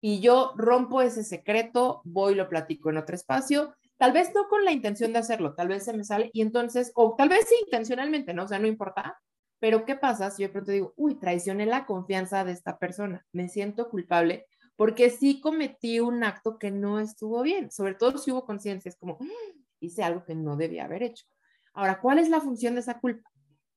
[0.01, 4.47] y yo rompo ese secreto, voy y lo platico en otro espacio, tal vez no
[4.47, 7.45] con la intención de hacerlo, tal vez se me sale y entonces, o tal vez
[7.47, 8.45] sí intencionalmente, ¿no?
[8.45, 9.21] O sea, no importa,
[9.59, 13.23] pero ¿qué pasa si yo de pronto digo, uy, traicioné la confianza de esta persona,
[13.31, 18.31] me siento culpable porque sí cometí un acto que no estuvo bien, sobre todo si
[18.31, 21.27] hubo conciencia, es como, mm, hice algo que no debía haber hecho.
[21.71, 23.29] Ahora, ¿cuál es la función de esa culpa?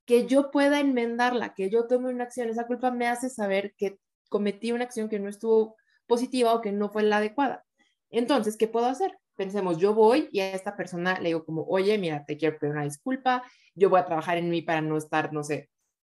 [0.07, 3.99] Que yo pueda enmendarla, que yo tome una acción, esa culpa me hace saber que
[4.31, 7.66] cometí una acción que no estuvo positiva o que no fue la adecuada.
[8.09, 9.18] Entonces, ¿qué puedo hacer?
[9.37, 12.72] Pensemos, yo voy y a esta persona le digo como, oye, mira, te quiero pedir
[12.72, 13.43] una disculpa,
[13.74, 15.70] yo voy a trabajar en mí para no estar, no sé,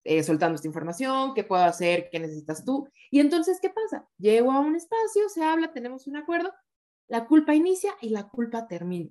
[0.03, 2.87] eh, soltando esta información, qué puedo hacer, qué necesitas tú.
[3.09, 4.07] Y entonces, ¿qué pasa?
[4.17, 6.53] Llego a un espacio, se habla, tenemos un acuerdo,
[7.07, 9.09] la culpa inicia y la culpa termina.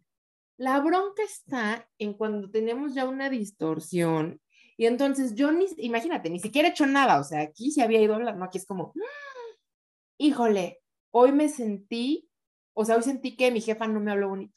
[0.57, 4.40] La bronca está en cuando tenemos ya una distorsión
[4.76, 8.00] y entonces yo ni, imagínate, ni siquiera he hecho nada, o sea, aquí se había
[8.00, 8.44] ido a hablar, ¿no?
[8.44, 8.92] Aquí es como,
[10.18, 12.26] híjole, hoy me sentí,
[12.79, 14.55] o sea, hoy sentí que mi jefa no me habló bonito.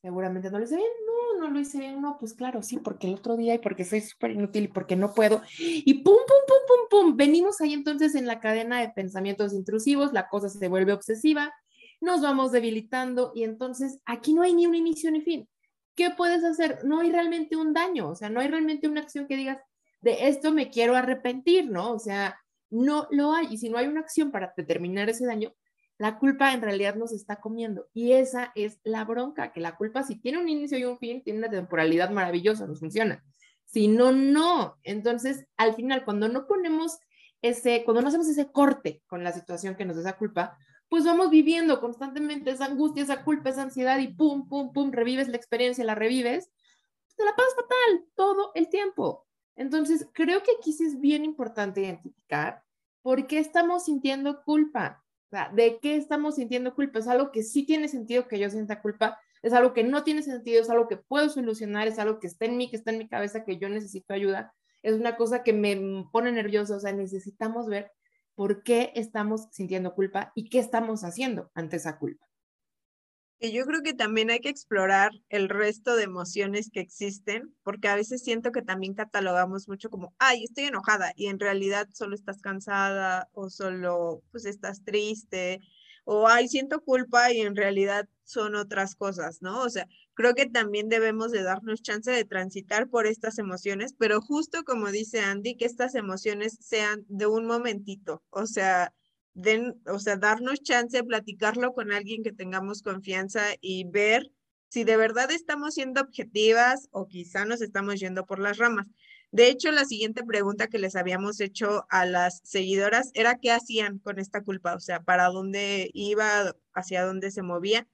[0.00, 3.06] Seguramente no lo hice bien, no, no lo hice bien, no, pues claro, sí, porque
[3.06, 5.42] el otro día y porque soy súper inútil y porque no puedo.
[5.58, 10.14] Y pum, pum, pum, pum, pum, venimos ahí entonces en la cadena de pensamientos intrusivos,
[10.14, 11.54] la cosa se vuelve obsesiva,
[12.00, 15.46] nos vamos debilitando y entonces aquí no hay ni un inicio ni fin.
[15.94, 16.84] ¿Qué puedes hacer?
[16.84, 19.58] No hay realmente un daño, o sea, no hay realmente una acción que digas,
[20.00, 21.92] de esto me quiero arrepentir, ¿no?
[21.92, 22.40] O sea,
[22.70, 23.48] no lo hay.
[23.50, 25.54] Y si no hay una acción para determinar ese daño,
[25.98, 27.88] la culpa en realidad nos está comiendo.
[27.92, 31.22] Y esa es la bronca, que la culpa si tiene un inicio y un fin,
[31.22, 33.24] tiene una temporalidad maravillosa, nos funciona.
[33.64, 34.78] Si no, no.
[34.82, 36.98] Entonces, al final, cuando no ponemos
[37.42, 40.56] ese, cuando no hacemos ese corte con la situación que nos da esa culpa,
[40.88, 45.28] pues vamos viviendo constantemente esa angustia, esa culpa, esa ansiedad y pum, pum, pum, revives
[45.28, 46.50] la experiencia, la revives,
[47.16, 49.26] te la pasas fatal todo el tiempo.
[49.56, 52.64] Entonces, creo que aquí sí es bien importante identificar
[53.04, 55.03] ¿por qué estamos sintiendo culpa?
[55.34, 57.00] Sea, ¿de qué estamos sintiendo culpa?
[57.00, 60.22] Es algo que sí tiene sentido que yo sienta culpa, es algo que no tiene
[60.22, 62.98] sentido, es algo que puedo solucionar, es algo que está en mí, que está en
[62.98, 64.54] mi cabeza, que yo necesito ayuda.
[64.80, 67.90] Es una cosa que me pone nerviosa, o sea, necesitamos ver
[68.36, 72.24] por qué estamos sintiendo culpa y qué estamos haciendo ante esa culpa.
[73.52, 77.96] Yo creo que también hay que explorar el resto de emociones que existen, porque a
[77.96, 82.40] veces siento que también catalogamos mucho como, ay, estoy enojada, y en realidad solo estás
[82.40, 85.60] cansada o solo pues estás triste,
[86.04, 89.62] o ay, siento culpa y en realidad son otras cosas, ¿no?
[89.62, 94.20] O sea, creo que también debemos de darnos chance de transitar por estas emociones, pero
[94.20, 98.92] justo como dice Andy, que estas emociones sean de un momentito, o sea,
[99.34, 104.30] den, o sea, darnos chance de platicarlo con alguien que tengamos confianza y ver
[104.68, 108.88] si de verdad estamos siendo objetivas o quizá nos estamos yendo por las ramas.
[109.30, 113.98] De hecho, la siguiente pregunta que les habíamos hecho a las seguidoras era qué hacían
[113.98, 117.86] con esta culpa, o sea, para dónde iba, hacia dónde se movía.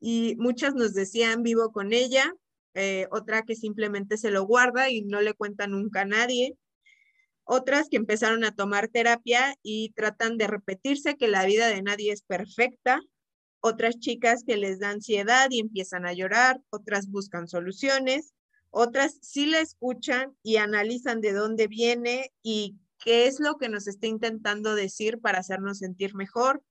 [0.00, 2.34] Y muchas nos decían vivo con ella,
[2.74, 6.56] eh, otra que simplemente se lo guarda y no le cuenta nunca a nadie,
[7.44, 12.12] otras que empezaron a tomar terapia y tratan de repetirse que la vida de nadie
[12.12, 13.00] es perfecta,
[13.60, 18.34] otras chicas que les da ansiedad y empiezan a llorar, otras buscan soluciones,
[18.70, 23.86] otras sí la escuchan y analizan de dónde viene y qué es lo que nos
[23.86, 26.62] está intentando decir para hacernos sentir mejor.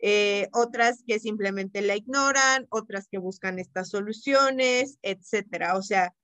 [0.00, 5.76] Eh, otras que simplemente la ignoran, otras que buscan estas soluciones, etcétera.
[5.76, 6.14] O sea,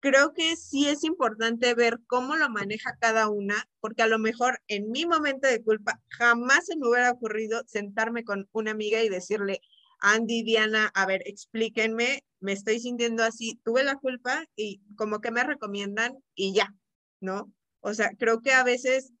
[0.00, 4.60] creo que sí es importante ver cómo lo maneja cada una, porque a lo mejor
[4.66, 9.08] en mi momento de culpa jamás se me hubiera ocurrido sentarme con una amiga y
[9.08, 9.60] decirle,
[10.00, 15.30] Andy, Diana, a ver, explíquenme, me estoy sintiendo así, tuve la culpa y como que
[15.30, 16.74] me recomiendan y ya,
[17.20, 17.52] ¿no?
[17.80, 19.12] O sea, creo que a veces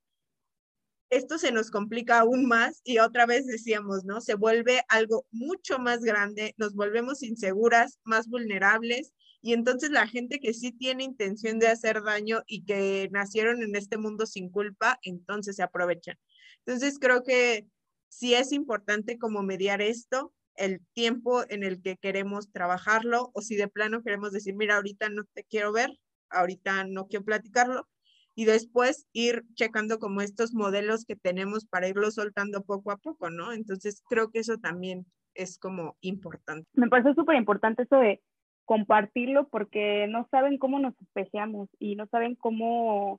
[1.10, 4.20] esto se nos complica aún más y otra vez decíamos, ¿no?
[4.20, 9.12] Se vuelve algo mucho más grande, nos volvemos inseguras, más vulnerables
[9.42, 13.74] y entonces la gente que sí tiene intención de hacer daño y que nacieron en
[13.74, 16.18] este mundo sin culpa, entonces se aprovechan.
[16.64, 17.66] Entonces creo que
[18.08, 23.56] sí es importante como mediar esto, el tiempo en el que queremos trabajarlo o si
[23.56, 25.90] de plano queremos decir, mira, ahorita no te quiero ver,
[26.28, 27.88] ahorita no quiero platicarlo
[28.34, 33.30] y después ir checando como estos modelos que tenemos para irlo soltando poco a poco,
[33.30, 33.52] ¿no?
[33.52, 36.68] Entonces creo que eso también es como importante.
[36.74, 38.22] Me parece súper importante eso de
[38.70, 43.18] compartirlo porque no saben cómo nos especiamos y no saben cómo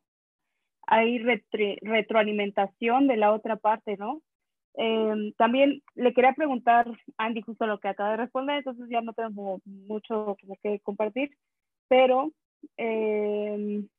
[0.88, 4.22] hay retroalimentación de la otra parte, ¿no?
[4.76, 6.88] Em, también le quería preguntar
[7.18, 11.32] Andy justo lo que acaba de responder, entonces ya no tengo mucho que compartir,
[11.90, 12.32] pero
[12.78, 13.90] em,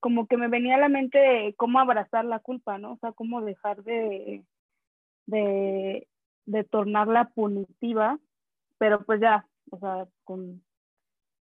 [0.00, 2.92] como que me venía a la mente cómo abrazar la culpa, ¿no?
[2.92, 4.42] O sea, cómo dejar de,
[5.26, 6.08] de,
[6.46, 8.18] de tornarla punitiva,
[8.78, 10.62] pero pues ya, o sea, con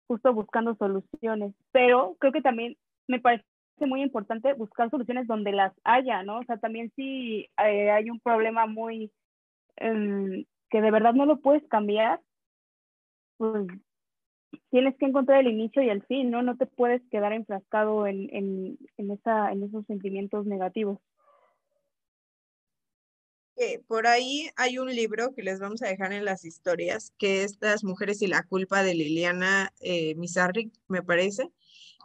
[0.07, 1.53] justo buscando soluciones.
[1.72, 3.45] Pero creo que también me parece
[3.82, 6.39] muy importante buscar soluciones donde las haya, ¿no?
[6.39, 9.11] O sea, también si eh, hay un problema muy
[9.78, 12.20] em, que de verdad no lo puedes cambiar,
[13.38, 13.67] pues
[14.72, 16.41] tienes que encontrar el inicio y el fin, ¿no?
[16.41, 20.99] No te puedes quedar enfrascado en, en, en, esa, en esos sentimientos negativos
[23.88, 27.57] por ahí hay un libro que les vamos a dejar en las historias, que es
[27.60, 30.16] Las mujeres y la culpa de Liliana eh,
[30.88, 31.49] me parece.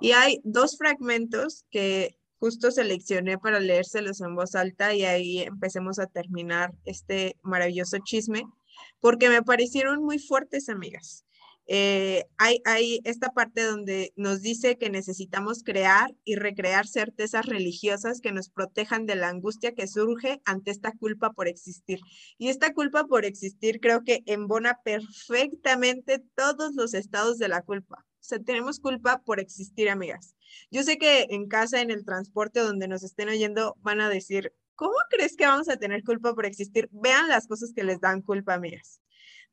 [0.01, 5.99] Y hay dos fragmentos que justo seleccioné para leérselos en voz alta y ahí empecemos
[5.99, 8.45] a terminar este maravilloso chisme,
[9.01, 11.24] porque me parecieron muy fuertes, amigas.
[11.67, 18.21] Eh, hay, hay esta parte donde nos dice que necesitamos crear y recrear certezas religiosas
[18.21, 22.01] que nos protejan de la angustia que surge ante esta culpa por existir.
[22.37, 28.05] Y esta culpa por existir creo que embona perfectamente todos los estados de la culpa.
[28.21, 30.35] O sea, tenemos culpa por existir, amigas.
[30.71, 34.53] Yo sé que en casa, en el transporte donde nos estén oyendo, van a decir,
[34.75, 36.89] ¿cómo crees que vamos a tener culpa por existir?
[36.93, 39.01] Vean las cosas que les dan culpa, amigas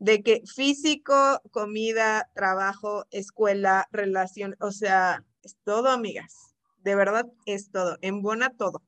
[0.02, 1.14] de que físico,
[1.52, 6.56] comida, trabajo, escuela, relación, o sea, es todo, amigas.
[6.80, 8.82] De verdad es todo, embona todo.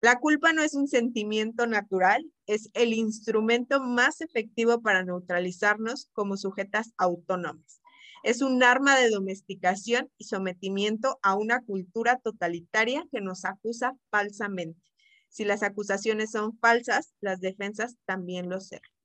[0.00, 6.36] La culpa no es un sentimiento natural, es el instrumento más efectivo para neutralizarnos como
[6.36, 7.82] sujetas autónomas.
[8.22, 14.80] Es un arma de domesticación y sometimiento a una cultura totalitaria que nos acusa falsamente.
[15.28, 18.95] Si las acusaciones son falsas, las defensas también lo serán.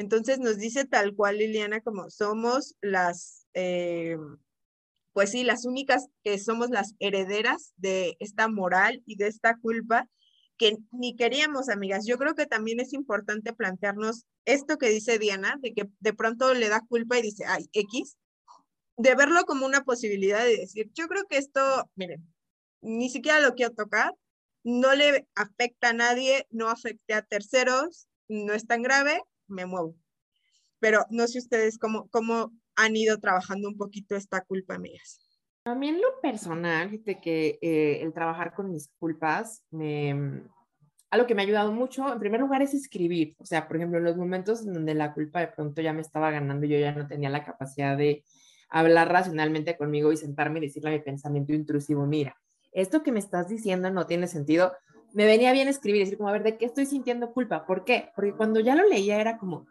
[0.00, 4.16] Entonces nos dice tal cual Liliana como somos las, eh,
[5.12, 10.08] pues sí, las únicas que somos las herederas de esta moral y de esta culpa
[10.56, 12.06] que ni queríamos, amigas.
[12.06, 16.54] Yo creo que también es importante plantearnos esto que dice Diana, de que de pronto
[16.54, 18.16] le da culpa y dice, ay, X,
[18.96, 22.26] de verlo como una posibilidad de decir, yo creo que esto, miren,
[22.80, 24.14] ni siquiera lo quiero tocar,
[24.64, 29.20] no le afecta a nadie, no afecte a terceros, no es tan grave,
[29.50, 29.96] me muevo.
[30.78, 35.20] Pero no sé ustedes cómo, cómo han ido trabajando un poquito esta culpa, amigas.
[35.64, 40.42] A lo personal, que eh, el trabajar con mis culpas, me,
[41.10, 43.34] algo que me ha ayudado mucho, en primer lugar, es escribir.
[43.38, 46.00] O sea, por ejemplo, en los momentos en donde la culpa de pronto ya me
[46.00, 48.24] estaba ganando, yo ya no tenía la capacidad de
[48.70, 52.36] hablar racionalmente conmigo y sentarme y decirle a mi pensamiento intrusivo, mira,
[52.72, 54.72] esto que me estás diciendo no tiene sentido.
[55.12, 57.66] Me venía bien escribir, decir como, a ver, ¿de qué estoy sintiendo culpa?
[57.66, 58.10] ¿Por qué?
[58.14, 59.66] Porque cuando ya lo leía era como,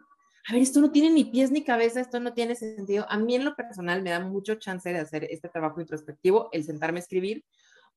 [0.48, 3.06] a ver, esto no tiene ni pies ni cabeza, esto no tiene sentido.
[3.08, 6.64] A mí en lo personal me da mucho chance de hacer este trabajo introspectivo, el
[6.64, 7.44] sentarme a escribir,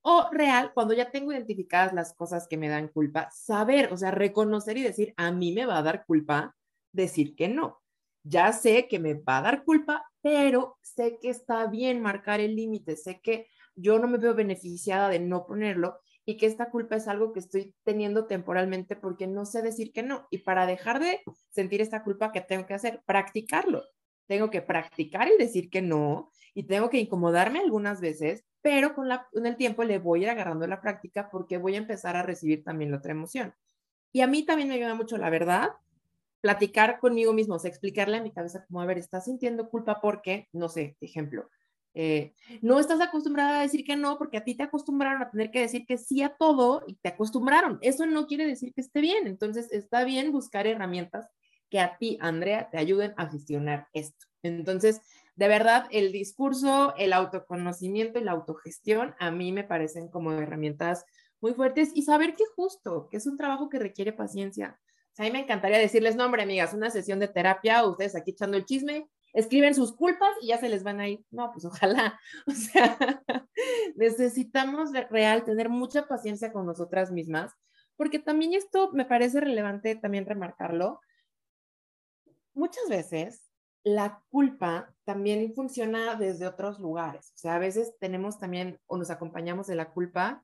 [0.02, 4.12] o real, cuando ya tengo identificadas las cosas que me dan culpa, saber, o sea,
[4.12, 6.56] reconocer y decir, a mí me va a dar culpa
[6.92, 7.82] decir que no.
[8.24, 12.56] Ya sé que me va a dar culpa, pero sé que está bien marcar el
[12.56, 16.96] límite, sé que yo no me veo beneficiada de no ponerlo y que esta culpa
[16.96, 20.28] es algo que estoy teniendo temporalmente porque no sé decir que no.
[20.32, 23.02] Y para dejar de sentir esta culpa, ¿qué tengo que hacer?
[23.06, 23.84] Practicarlo.
[24.28, 29.10] Tengo que practicar el decir que no y tengo que incomodarme algunas veces, pero con,
[29.10, 32.16] la, con el tiempo le voy a ir agarrando la práctica porque voy a empezar
[32.16, 33.54] a recibir también la otra emoción.
[34.14, 35.72] Y a mí también me ayuda mucho, la verdad,
[36.40, 40.48] platicar conmigo mismo, o explicarle a mi cabeza como, a ver, estás sintiendo culpa porque,
[40.54, 41.50] no sé, ejemplo,
[41.94, 45.52] eh, no estás acostumbrada a decir que no porque a ti te acostumbraron a tener
[45.52, 47.78] que decir que sí a todo y te acostumbraron.
[47.82, 49.28] Eso no quiere decir que esté bien.
[49.28, 51.28] Entonces, está bien buscar herramientas
[51.70, 54.26] que a ti, Andrea, te ayuden a gestionar esto.
[54.42, 55.02] Entonces,
[55.36, 61.06] de verdad, el discurso, el autoconocimiento y la autogestión a mí me parecen como herramientas
[61.42, 64.80] muy fuertes y saber que justo, que es un trabajo que requiere paciencia.
[65.18, 68.66] a mí me encantaría decirles, no, amigas, una sesión de terapia, ustedes aquí echando el
[68.66, 71.26] chisme, escriben sus culpas y ya se les van a ir.
[71.32, 72.20] No, pues ojalá.
[72.48, 72.98] O sea,
[73.96, 77.52] necesitamos real tener mucha paciencia con nosotras mismas,
[77.96, 81.00] porque también esto me parece relevante también remarcarlo.
[82.54, 83.50] Muchas veces
[83.84, 87.32] la culpa también funciona desde otros lugares.
[87.36, 90.44] O sea, a veces tenemos también o nos acompañamos de la culpa.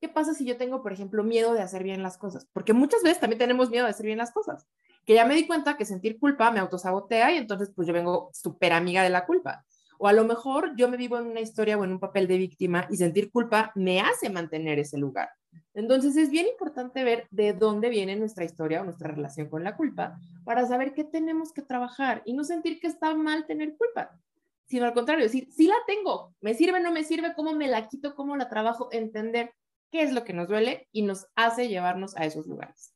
[0.00, 2.46] ¿Qué pasa si yo tengo, por ejemplo, miedo de hacer bien las cosas?
[2.52, 4.66] Porque muchas veces también tenemos miedo de hacer bien las cosas
[5.06, 8.30] que ya me di cuenta que sentir culpa me autosabotea y entonces pues yo vengo
[8.32, 9.64] súper amiga de la culpa.
[9.98, 12.36] O a lo mejor yo me vivo en una historia o en un papel de
[12.36, 15.30] víctima y sentir culpa me hace mantener ese lugar.
[15.74, 19.76] Entonces es bien importante ver de dónde viene nuestra historia o nuestra relación con la
[19.76, 24.10] culpa para saber qué tenemos que trabajar y no sentir que está mal tener culpa,
[24.66, 27.88] sino al contrario, decir, sí la tengo, me sirve, no me sirve, cómo me la
[27.88, 29.54] quito, cómo la trabajo, entender
[29.90, 32.95] qué es lo que nos duele y nos hace llevarnos a esos lugares.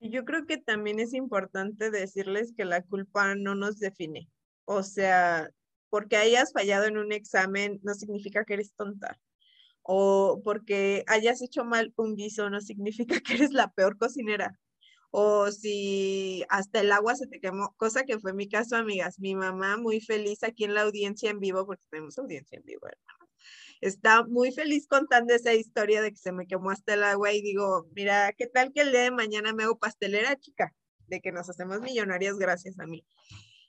[0.00, 4.28] Yo creo que también es importante decirles que la culpa no nos define.
[4.64, 5.50] O sea,
[5.90, 9.20] porque hayas fallado en un examen no significa que eres tonta.
[9.82, 14.58] O porque hayas hecho mal un guiso no significa que eres la peor cocinera.
[15.10, 19.18] O si hasta el agua se te quemó, cosa que fue mi caso, amigas.
[19.18, 22.86] Mi mamá muy feliz aquí en la audiencia en vivo, porque tenemos audiencia en vivo,
[22.86, 23.19] hermano
[23.80, 27.42] está muy feliz contando esa historia de que se me quemó hasta el agua y
[27.42, 30.74] digo, mira, ¿qué tal que el día de mañana me hago pastelera, chica?
[31.06, 33.04] De que nos hacemos millonarias gracias a mí.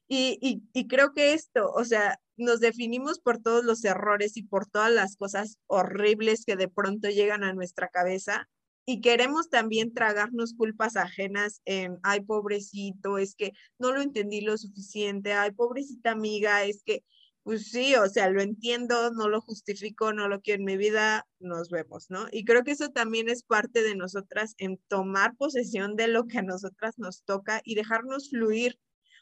[0.08, 4.44] Y, y, y, creo que esto, o sea, nos definimos por todos los errores y
[4.44, 8.50] por todas las cosas horribles que de pronto llegan a nuestra cabeza
[8.86, 14.58] y queremos también tragarnos culpas ajenas en, ay, pobrecito, es que no lo entendí lo
[14.58, 17.04] suficiente, ay, pobrecita amiga, es que
[17.44, 21.28] pues sí, o sea, lo entiendo, no lo justifico, no lo quiero en mi vida,
[21.40, 22.28] nos vemos, ¿no?
[22.32, 26.40] Y creo que eso también es parte de nosotras en tomar posesión de lo que
[26.40, 28.78] a nosotras nos toca y dejarnos fluir,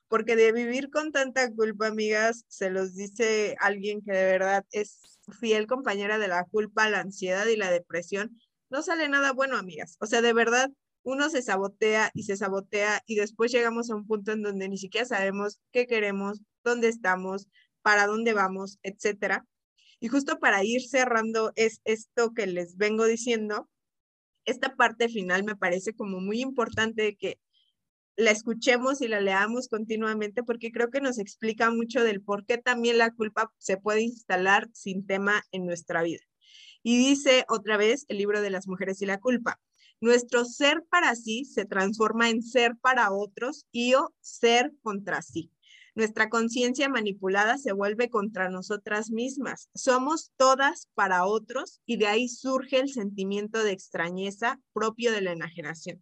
[0.10, 5.00] porque de vivir con tanta culpa, amigas, se los dice alguien que de verdad es
[5.40, 8.38] fiel compañera de la culpa, la ansiedad y la depresión,
[8.70, 9.96] no sale nada bueno, amigas.
[10.00, 10.70] O sea, de verdad,
[11.04, 14.78] uno se sabotea y se sabotea y después llegamos a un punto en donde ni
[14.78, 17.48] siquiera sabemos qué queremos, dónde estamos,
[17.82, 19.46] para dónde vamos, etcétera.
[20.00, 23.70] Y justo para ir cerrando es esto que les vengo diciendo,
[24.46, 27.40] esta parte final me parece como muy importante que
[28.16, 32.58] la escuchemos y la leamos continuamente porque creo que nos explica mucho del por qué
[32.58, 36.22] también la culpa se puede instalar sin tema en nuestra vida.
[36.84, 39.60] Y dice otra vez el libro de las mujeres y la culpa,
[40.02, 45.52] nuestro ser para sí se transforma en ser para otros y o ser contra sí.
[46.00, 49.68] Nuestra conciencia manipulada se vuelve contra nosotras mismas.
[49.76, 55.34] Somos todas para otros y de ahí surge el sentimiento de extrañeza propio de la
[55.34, 56.02] enajenación.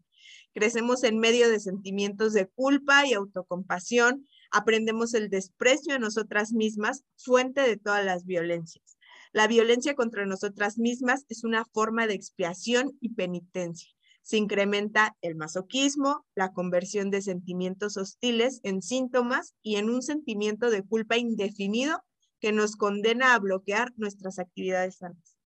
[0.53, 7.03] Crecemos en medio de sentimientos de culpa y autocompasión, aprendemos el desprecio a nosotras mismas,
[7.15, 8.99] fuente de todas las violencias.
[9.33, 13.96] La violencia contra nosotras mismas es una forma de expiación y penitencia.
[14.27, 20.69] Se incrementa el masoquismo, la conversión de sentimientos hostiles en síntomas y en un sentimiento
[20.69, 22.03] de culpa indefinido
[22.41, 25.37] que nos condena a bloquear nuestras actividades sanas.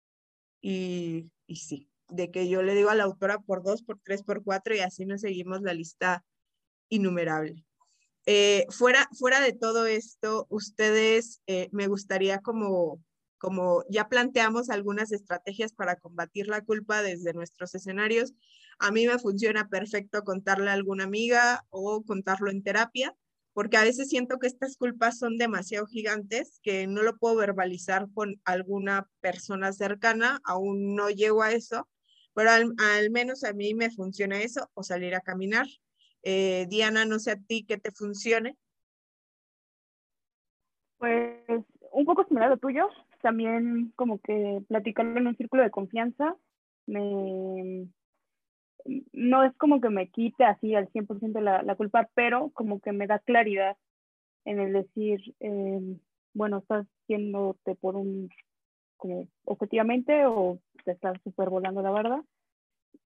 [0.63, 4.43] Y, sí, de que yo le digo a la autora por dos, por tres, por
[4.43, 6.25] cuatro y así nos seguimos la lista
[6.89, 7.63] innumerable.
[8.25, 13.05] Eh, fuera, fuera de todo esto, ustedes eh, me gustaría como,
[13.37, 18.33] como ya planteamos algunas estrategias para combatir la culpa desde nuestros escenarios.
[18.81, 23.15] A mí me funciona perfecto contarle a alguna amiga o contarlo en terapia,
[23.53, 28.09] porque a veces siento que estas culpas son demasiado gigantes que no lo puedo verbalizar
[28.15, 31.89] con alguna persona cercana, aún no llego a eso,
[32.33, 35.67] pero al, menos a mí me funciona eso o salir a caminar
[36.23, 38.57] eh, Diana, no sé a ti qué te funcione.
[40.97, 41.45] Pues
[41.93, 42.89] un poco similar a lo tuyo,
[43.21, 46.35] también como que platicarlo en un círculo de confianza,
[46.87, 47.89] me,
[49.13, 52.93] no es como que me quite así al 100% la, la culpa, pero como que
[52.93, 53.77] me da claridad
[54.45, 55.99] en el decir, em,
[56.35, 58.31] bueno, estás haciéndote por un,
[58.97, 62.21] como objetivamente o te estás volando la verdad.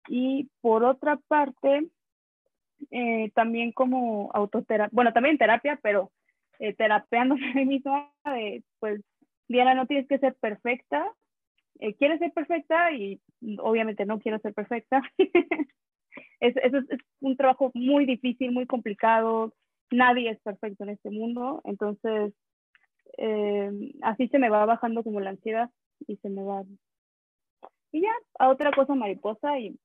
[0.07, 1.87] Y por otra parte,
[2.89, 6.11] eh, también como autoterapia, bueno, también terapia, pero
[6.59, 7.05] eh, a
[7.55, 8.11] mí misma,
[8.79, 9.01] pues,
[9.47, 11.05] Diana, no tienes que ser perfecta,
[11.81, 13.19] eh, quieres ser perfecta y
[13.59, 15.01] obviamente no quiero ser perfecta.
[16.39, 16.55] es,
[17.19, 19.53] un trabajo muy difícil, muy complicado,
[19.89, 22.33] nadie es perfecto en este mundo, entonces
[23.17, 23.71] eh,
[24.03, 25.69] así se me va bajando como la ansiedad
[26.07, 26.63] y se me va
[27.91, 29.77] y ya a otra cosa mariposa y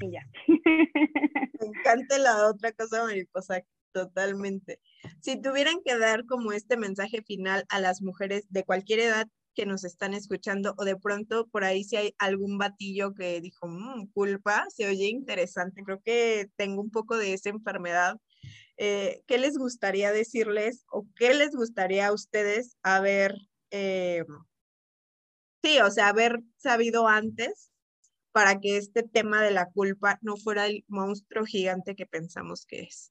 [0.00, 0.26] y ya.
[0.48, 3.62] Me encanta la otra cosa mariposa,
[3.92, 4.80] totalmente.
[5.20, 9.66] Si tuvieran que dar como este mensaje final a las mujeres de cualquier edad que
[9.66, 14.06] nos están escuchando o de pronto por ahí si hay algún batillo que dijo, mmm,
[14.12, 18.18] culpa, se oye interesante, creo que tengo un poco de esa enfermedad.
[18.76, 23.34] Eh, ¿Qué les gustaría decirles o qué les gustaría a ustedes haber,
[23.70, 24.24] eh,
[25.64, 27.72] sí, o sea, haber sabido antes
[28.32, 32.82] para que este tema de la culpa no fuera el monstruo gigante que pensamos que
[32.82, 33.10] es.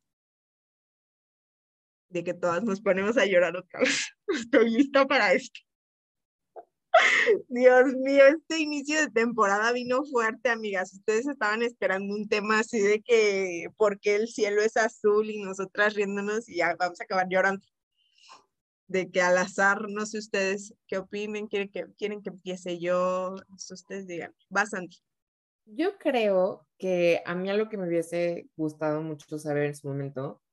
[2.09, 4.11] De que todas nos ponemos a llorar otra vez.
[4.27, 5.59] Estoy lista para esto.
[7.49, 10.93] Dios mío, este inicio de temporada vino fuerte, amigas.
[10.93, 15.41] Ustedes estaban esperando un tema así de que por qué el cielo es azul y
[15.41, 17.65] nosotras riéndonos y ya vamos a acabar llorando.
[18.87, 23.35] De que al azar, no sé ustedes qué opinen, quieren que, quieren que empiece yo,
[23.71, 24.33] ustedes digan.
[24.55, 24.97] Va, Sandy.
[25.65, 30.43] Yo creo que a mí algo que me hubiese gustado mucho saber en su momento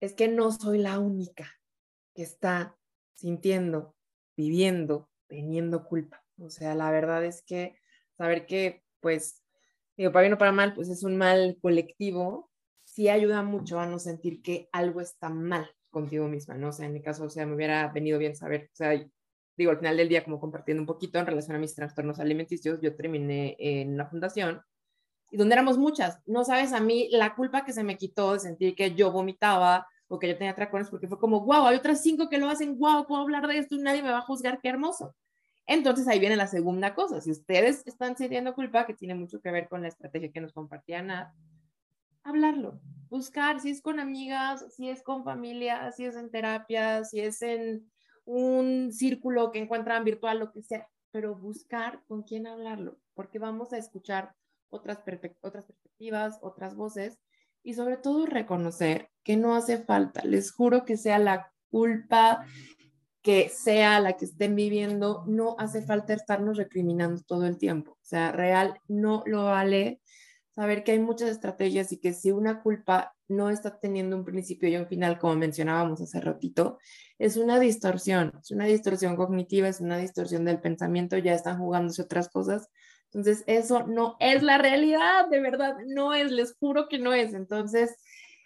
[0.00, 1.50] es que no soy la única
[2.14, 2.76] que está
[3.14, 3.94] sintiendo,
[4.36, 6.22] viviendo, teniendo culpa.
[6.38, 7.74] O sea, la verdad es que
[8.18, 9.42] saber que, pues,
[9.96, 12.50] digo, para bien o para mal, pues es un mal colectivo,
[12.84, 16.68] sí ayuda mucho a no sentir que algo está mal contigo misma, ¿no?
[16.68, 18.92] O sea, en mi caso, o sea, me hubiera venido bien saber, o sea,
[19.56, 22.78] digo, al final del día, como compartiendo un poquito en relación a mis trastornos alimenticios,
[22.82, 24.60] yo terminé en una fundación
[25.30, 26.20] y donde éramos muchas.
[26.26, 29.86] No sabes a mí la culpa que se me quitó de sentir que yo vomitaba
[30.08, 32.78] o que yo tenía tracones, porque fue como, wow, hay otras cinco que lo hacen,
[32.78, 35.14] wow, puedo hablar de esto y nadie me va a juzgar, qué hermoso.
[35.66, 37.20] Entonces ahí viene la segunda cosa.
[37.20, 40.52] Si ustedes están sintiendo culpa, que tiene mucho que ver con la estrategia que nos
[40.52, 41.32] compartía Nat,
[42.24, 47.20] hablarlo, buscar si es con amigas, si es con familia, si es en terapia, si
[47.20, 47.90] es en
[48.24, 53.72] un círculo que encuentran virtual, lo que sea, pero buscar con quién hablarlo, porque vamos
[53.72, 54.34] a escuchar
[54.70, 54.98] otras,
[55.40, 57.18] otras perspectivas, otras voces
[57.62, 62.44] y sobre todo reconocer que no hace falta, les juro que sea la culpa
[63.22, 67.92] que sea la que estén viviendo, no hace falta estarnos recriminando todo el tiempo.
[67.92, 70.00] O sea, real no lo vale
[70.54, 74.68] saber que hay muchas estrategias y que si una culpa no está teniendo un principio
[74.68, 76.78] y un final, como mencionábamos hace ratito,
[77.18, 82.02] es una distorsión, es una distorsión cognitiva, es una distorsión del pensamiento, ya están jugándose
[82.02, 82.68] otras cosas.
[83.06, 87.34] Entonces, eso no es la realidad, de verdad, no es, les juro que no es.
[87.34, 87.96] Entonces,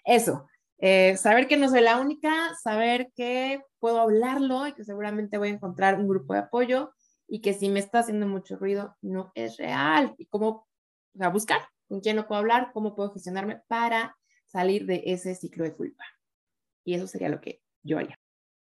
[0.05, 0.47] eso,
[0.79, 5.49] eh, saber que no soy la única, saber que puedo hablarlo y que seguramente voy
[5.49, 6.93] a encontrar un grupo de apoyo
[7.27, 10.15] y que si me está haciendo mucho ruido, no es real.
[10.19, 10.49] Y cómo,
[11.15, 15.35] o sea, buscar con quién no puedo hablar, cómo puedo gestionarme para salir de ese
[15.35, 16.05] ciclo de culpa.
[16.85, 18.19] Y eso sería lo que yo haría.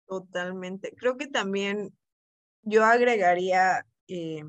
[0.06, 0.94] Totalmente.
[0.96, 1.96] Creo que también
[2.62, 4.44] yo agregaría eh,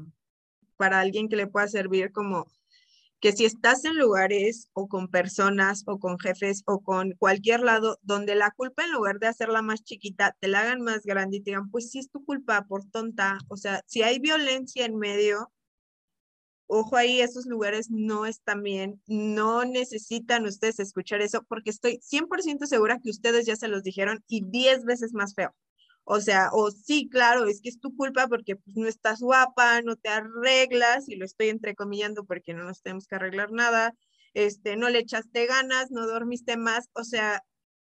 [0.78, 2.48] para alguien que le pueda servir como
[3.24, 7.98] que si estás en lugares o con personas o con jefes o con cualquier lado
[8.02, 11.40] donde la culpa en lugar de hacerla más chiquita, te la hagan más grande y
[11.40, 13.38] te digan, pues sí es tu culpa por tonta.
[13.48, 15.54] O sea, si hay violencia en medio,
[16.68, 22.66] ojo ahí, esos lugares no están bien, no necesitan ustedes escuchar eso porque estoy 100%
[22.66, 25.56] segura que ustedes ya se los dijeron y 10 veces más feo.
[26.06, 29.82] O sea, o sí, claro, es que es tu culpa porque pues, no estás guapa,
[29.82, 33.94] no te arreglas, y lo estoy entrecomillando porque no nos tenemos que arreglar nada,
[34.34, 37.44] este, no le echaste ganas, no dormiste más, o sea,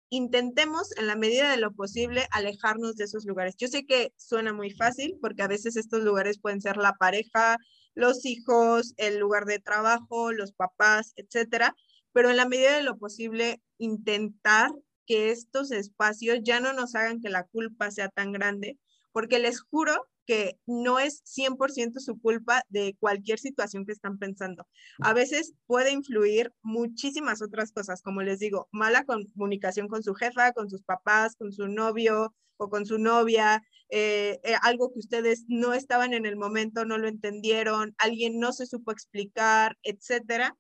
[0.10, 3.56] intentemos en la medida de lo posible alejarnos de esos lugares.
[3.58, 7.58] Yo sé que suena muy fácil porque a veces estos lugares pueden ser la pareja,
[7.96, 11.76] los hijos, el lugar de trabajo, los papás, etcétera,
[12.12, 14.72] pero en la medida de lo posible intentar
[15.06, 18.78] que estos espacios ya no nos hagan que la culpa sea tan grande,
[19.12, 24.68] porque les juro que no es 100% su culpa de cualquier situación que están pensando.
[25.00, 30.54] A veces puede influir muchísimas otras cosas, como les digo, mala comunicación con su jefa,
[30.54, 35.46] con sus papás, con su novio o con su novia, eh, eh, algo que ustedes
[35.48, 40.56] no estaban en el momento, no lo entendieron, alguien no se supo explicar, etcétera.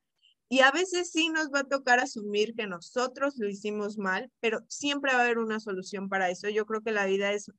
[0.54, 4.60] Y a veces sí nos va a tocar asumir que nosotros lo hicimos mal, pero
[4.68, 6.48] siempre va a haber una solución para eso.
[6.48, 7.50] Yo creo que la vida es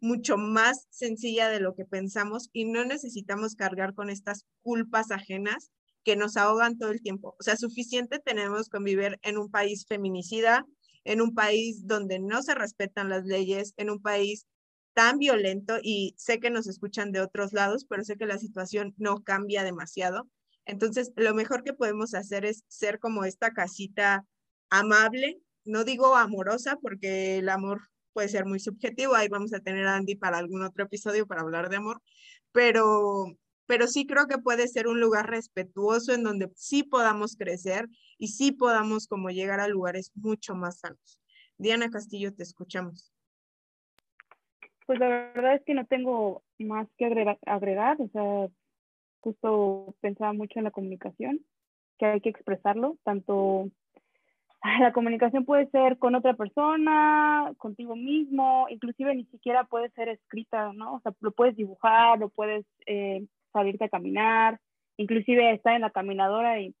[0.00, 5.70] mucho más sencilla de lo que pensamos y no necesitamos cargar con estas culpas ajenas
[6.04, 7.34] que nos ahogan todo el tiempo.
[7.40, 10.66] O sea, suficiente tenemos con vivir en un país feminicida,
[11.04, 14.46] en un país donde no se respetan las leyes, en un país
[14.92, 18.92] tan violento y sé que nos escuchan de otros lados, pero sé que la situación
[18.98, 20.28] no cambia demasiado.
[20.66, 24.24] Entonces, lo mejor que podemos hacer es ser como esta casita
[24.70, 27.80] amable, no digo amorosa porque el amor
[28.12, 31.40] puede ser muy subjetivo, ahí vamos a tener a Andy para algún otro episodio para
[31.40, 32.00] hablar de amor,
[32.52, 33.36] pero,
[33.66, 37.88] pero sí creo que puede ser un lugar respetuoso en donde sí podamos crecer
[38.18, 41.20] y sí podamos como llegar a lugares mucho más sanos.
[41.58, 43.12] Diana Castillo, te escuchamos.
[44.86, 48.48] Pues la verdad es que no tengo más que agregar, agregar o sea,
[49.22, 51.40] justo pensaba mucho en la comunicación,
[51.98, 53.70] que hay que expresarlo, tanto
[54.80, 60.72] la comunicación puede ser con otra persona, contigo mismo, inclusive ni siquiera puede ser escrita,
[60.72, 60.94] ¿no?
[60.94, 64.60] O sea, lo puedes dibujar, lo puedes eh, salirte a caminar,
[64.96, 66.74] inclusive estar en la caminadora y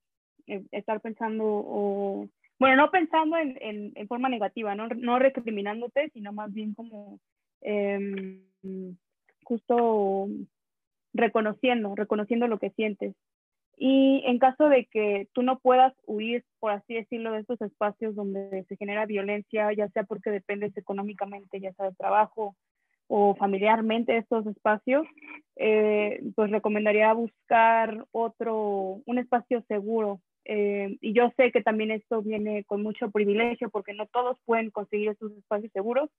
[0.46, 2.28] eh, estar pensando, o,
[2.58, 3.56] bueno, no pensando en,
[3.94, 4.88] en, forma negativa, ¿no?
[4.88, 7.18] No recriminándote, sino más bien como
[7.62, 8.40] eh,
[9.44, 10.28] justo
[11.12, 13.14] reconociendo, reconociendo lo que sientes.
[13.76, 18.14] Y en caso de que tú no puedas huir, por así decirlo, de estos espacios
[18.14, 22.54] donde se genera violencia, ya sea porque dependes económicamente, ya sea de trabajo
[23.08, 25.06] o familiarmente de estos espacios,
[25.56, 30.20] eh, pues recomendaría buscar otro, un espacio seguro.
[30.44, 34.70] Eh, y yo sé que también esto viene con mucho privilegio porque no todos pueden
[34.70, 36.10] conseguir estos espacios seguros,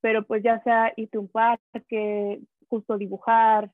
[0.00, 2.40] pero pues ya sea irte a un parque,
[2.72, 3.70] justo dibujar.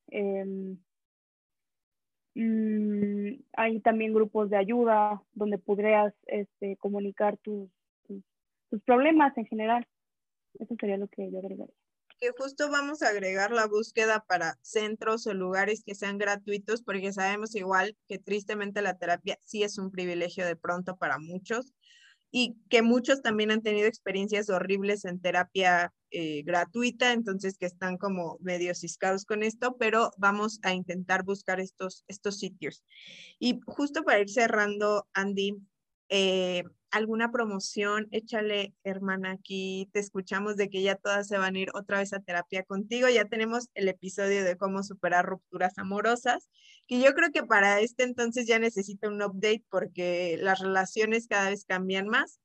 [2.34, 7.70] Mm, hay también grupos de ayuda donde podrías este, comunicar tus,
[8.06, 9.86] tus, problemas en general.
[10.58, 11.74] Eso sería lo que yo agregaría.
[12.18, 17.12] Que justo vamos a agregar la búsqueda para centros o lugares que sean gratuitos, porque
[17.12, 21.72] sabemos igual que tristemente la terapia sí es un privilegio de pronto para muchos
[22.32, 27.98] y que muchos también han tenido experiencias horribles en terapia eh, gratuita, entonces que están
[27.98, 32.84] como medio ciscados con esto, pero vamos a intentar buscar estos, estos sitios.
[33.38, 35.56] Y justo para ir cerrando, Andy,
[36.08, 41.58] eh, alguna promoción, échale, hermana, aquí te escuchamos de que ya todas se van a
[41.58, 43.08] ir otra vez a terapia contigo.
[43.08, 46.48] Ya tenemos el episodio de cómo superar rupturas amorosas,
[46.86, 51.50] que yo creo que para este entonces ya necesita un update porque las relaciones cada
[51.50, 52.40] vez cambian más.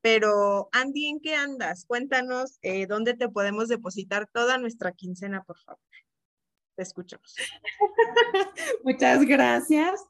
[0.00, 1.84] Pero Andy, ¿en qué andas?
[1.86, 5.80] Cuéntanos eh, dónde te podemos depositar toda nuestra quincena, por favor.
[6.76, 7.34] Te escuchamos.
[8.84, 10.04] Muchas gracias.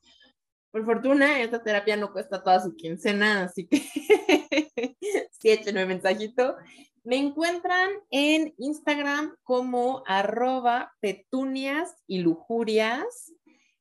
[0.71, 3.79] Por fortuna, esta terapia no cuesta toda su quincena, así que
[5.31, 6.57] sí, échenme mensajito.
[7.03, 13.33] Me encuentran en Instagram como arroba petunias y lujurias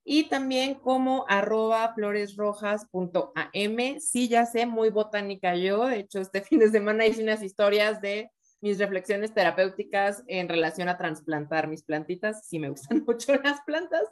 [0.08, 4.00] y también como arroba floresrojas.am.
[4.00, 5.88] Sí, ya sé, muy botánica yo.
[5.88, 8.30] De hecho, este fin de semana hice unas historias de
[8.62, 12.48] mis reflexiones terapéuticas en relación a trasplantar mis plantitas.
[12.48, 14.04] Sí, me gustan mucho las plantas.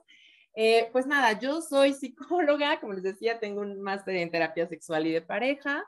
[0.55, 5.05] Eh, pues nada, yo soy psicóloga, como les decía, tengo un máster en terapia sexual
[5.05, 5.85] y de pareja.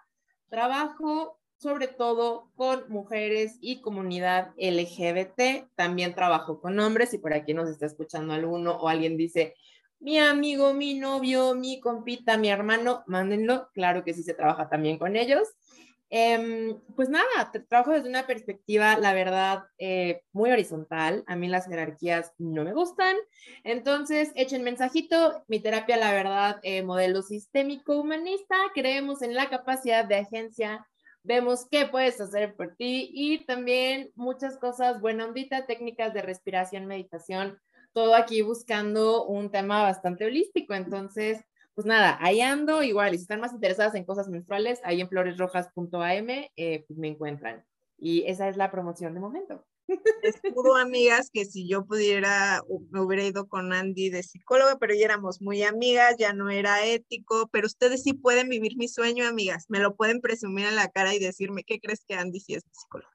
[0.50, 5.70] Trabajo sobre todo con mujeres y comunidad LGBT.
[5.76, 9.56] También trabajo con hombres y por aquí nos está escuchando alguno o alguien dice,
[10.00, 13.70] mi amigo, mi novio, mi compita, mi hermano, mándenlo.
[13.74, 15.48] Claro que sí se trabaja también con ellos.
[16.10, 21.24] Em, pues nada, trabajo desde una perspectiva, la verdad, eh, muy horizontal.
[21.28, 23.16] A mí las jerarquías no me gustan.
[23.64, 25.44] Entonces, echen mensajito.
[25.48, 28.56] Mi terapia, la verdad, eh, modelo sistémico humanista.
[28.74, 30.88] Creemos en la capacidad de agencia.
[31.24, 36.86] Vemos qué puedes hacer por ti y también muchas cosas, buena ondita, técnicas de respiración,
[36.86, 37.60] meditación,
[37.96, 40.74] todo aquí buscando un tema bastante holístico.
[40.74, 45.00] Entonces, pues nada, ahí ando igual, y si están más interesadas en cosas menstruales, ahí
[45.00, 47.66] en floresrojas.am, eh, pues me encuentran.
[47.98, 49.66] Y esa es la promoción de momento.
[49.88, 50.36] Les
[50.82, 55.42] amigas, que si yo pudiera, me hubiera ido con Andy de psicóloga, pero ya éramos
[55.42, 59.80] muy amigas, ya no era ético, pero ustedes sí pueden vivir mi sueño, amigas, me
[59.80, 63.12] lo pueden presumir en la cara y decirme, ¿qué crees que Andy sí es psicóloga?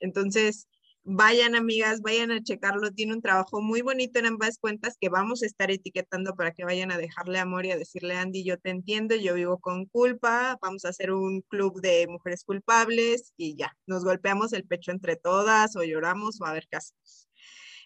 [0.00, 0.66] Entonces,
[1.04, 2.92] Vayan amigas, vayan a checarlo.
[2.92, 6.64] Tiene un trabajo muy bonito en ambas cuentas que vamos a estar etiquetando para que
[6.64, 10.58] vayan a dejarle amor y a decirle, Andy, yo te entiendo, yo vivo con culpa,
[10.60, 15.16] vamos a hacer un club de mujeres culpables y ya, nos golpeamos el pecho entre
[15.16, 17.28] todas o lloramos o a ver qué hacemos.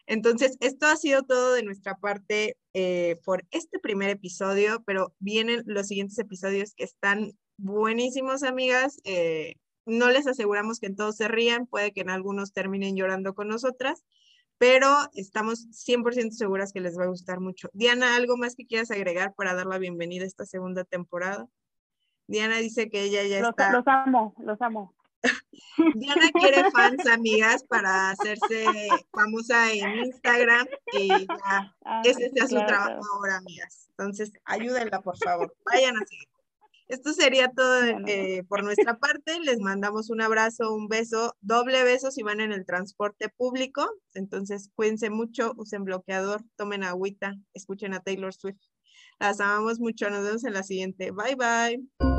[0.06, 5.62] Entonces, esto ha sido todo de nuestra parte eh, por este primer episodio, pero vienen
[5.66, 9.00] los siguientes episodios que están buenísimos, amigas.
[9.04, 9.54] Eh,
[9.86, 13.48] no les aseguramos que en todos se rían, puede que en algunos terminen llorando con
[13.48, 14.04] nosotras,
[14.58, 17.68] pero estamos 100% seguras que les va a gustar mucho.
[17.72, 21.48] Diana, ¿algo más que quieras agregar para dar la bienvenida a esta segunda temporada?
[22.28, 23.72] Diana dice que ella ya está.
[23.72, 24.94] Los amo, los amo.
[25.94, 33.00] Diana quiere fans, amigas, para hacerse famosa en Instagram y ya, ese sea su trabajo
[33.14, 33.88] ahora, amigas.
[33.90, 35.54] Entonces, ayúdenla, por favor.
[35.64, 36.28] Vayan a seguir.
[36.88, 39.38] Esto sería todo eh, por nuestra parte.
[39.40, 43.88] Les mandamos un abrazo, un beso, doble beso si van en el transporte público.
[44.14, 48.60] Entonces, cuídense mucho, usen bloqueador, tomen agüita, escuchen a Taylor Swift.
[49.18, 50.10] Las amamos mucho.
[50.10, 51.12] Nos vemos en la siguiente.
[51.12, 52.11] Bye, bye.